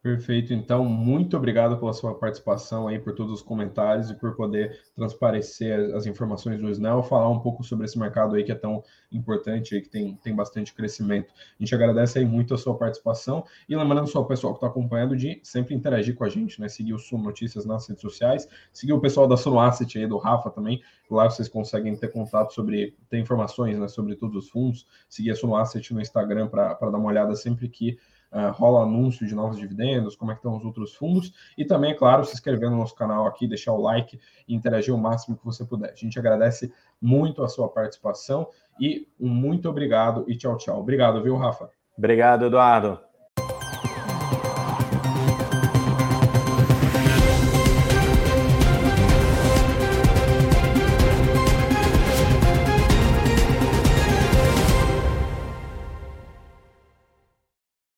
Perfeito, 0.04 0.54
então, 0.54 0.84
muito 0.84 1.38
obrigado 1.38 1.78
pela 1.78 1.94
sua 1.94 2.14
participação 2.14 2.90
aí, 2.90 3.00
por 3.00 3.16
todos 3.16 3.36
os 3.36 3.42
comentários 3.42 4.10
e 4.10 4.14
por 4.14 4.36
poder 4.36 4.78
transparecer 4.94 5.96
as 5.96 6.06
informações 6.06 6.60
do 6.60 6.70
Snell, 6.72 7.02
falar 7.04 7.30
um 7.30 7.40
pouco 7.40 7.64
sobre 7.64 7.86
esse 7.86 7.98
mercado 7.98 8.36
aí 8.36 8.44
que 8.44 8.52
é 8.52 8.56
tão 8.56 8.84
importante 9.10 9.74
aí, 9.74 9.82
que 9.82 9.88
tem, 9.88 10.16
tem 10.18 10.36
bastante 10.36 10.74
crescimento. 10.74 11.34
A 11.58 11.64
gente 11.64 11.74
agradece 11.74 12.20
aí 12.20 12.26
muito 12.26 12.54
a 12.54 12.58
sua 12.58 12.78
participação 12.78 13.46
e 13.70 13.78
lembrando 13.78 14.06
só 14.08 14.20
o 14.20 14.26
pessoal 14.26 14.52
que 14.52 14.58
está 14.58 14.68
acompanhando 14.68 15.16
de 15.16 15.40
sempre 15.42 15.74
interagir 15.74 16.16
com 16.16 16.26
a 16.26 16.30
gente, 16.30 16.60
né? 16.60 16.68
Seguir 16.68 16.94
o 16.94 17.00
Suno 17.00 17.24
Notícias 17.24 17.66
nas 17.66 17.88
redes 17.88 18.02
sociais, 18.02 18.46
seguir 18.74 18.92
o 18.92 19.00
pessoal 19.00 19.26
da 19.26 19.38
Suno 19.38 19.58
Asset 19.58 19.98
aí, 19.98 20.06
do 20.06 20.18
Rafa 20.18 20.50
também, 20.50 20.82
lá 21.10 21.30
vocês 21.30 21.48
conseguem 21.48 21.96
ter 21.96 22.12
contato 22.12 22.54
sobre, 22.54 22.94
ter 23.10 23.20
informações 23.20 23.80
né, 23.80 23.88
sobre 23.88 24.18
todos 24.18 24.36
os 24.36 24.50
fundos, 24.50 24.86
seguir 25.08 25.32
a 25.32 25.36
Suno 25.36 25.56
Asset 25.56 25.94
no 25.94 26.02
Instagram 26.02 26.50
para 26.50 26.74
dar 26.74 26.98
uma 26.98 27.08
olhada 27.08 27.34
sempre 27.38 27.70
que 27.70 27.98
uh, 28.34 28.52
rola 28.52 28.84
anúncio 28.84 29.26
de 29.26 29.36
novos 29.36 29.58
dividendos, 29.58 30.16
como 30.16 30.32
é 30.32 30.34
que 30.34 30.40
estão 30.40 30.58
os 30.58 30.66
outros 30.66 30.94
fundos, 30.96 31.34
e 31.58 31.64
também, 31.64 31.92
é 31.92 31.96
claro, 31.96 32.26
se 32.26 32.34
inscrever 32.34 32.70
no 32.70 32.78
nosso 32.78 32.96
canal 32.96 33.26
aqui, 33.28 33.48
deixar 33.48 33.74
o 33.74 33.82
like 33.82 34.20
e 34.48 34.56
interagir 34.56 34.94
o 34.94 34.98
máximo 34.98 35.38
que 35.38 35.46
você 35.46 35.64
puder. 35.64 35.92
A 35.92 35.96
gente 35.96 36.18
agradece 36.20 36.74
muito 37.02 37.44
a 37.44 37.48
sua 37.48 37.70
participação 37.70 38.48
e 38.80 39.08
um 39.20 39.30
muito 39.30 39.70
obrigado 39.70 40.26
e 40.28 40.36
tchau, 40.36 40.58
tchau. 40.58 40.80
Obrigado, 40.80 41.22
viu, 41.22 41.36
Rafa? 41.36 41.70
Obrigado, 41.98 42.46
Eduardo. 42.46 43.13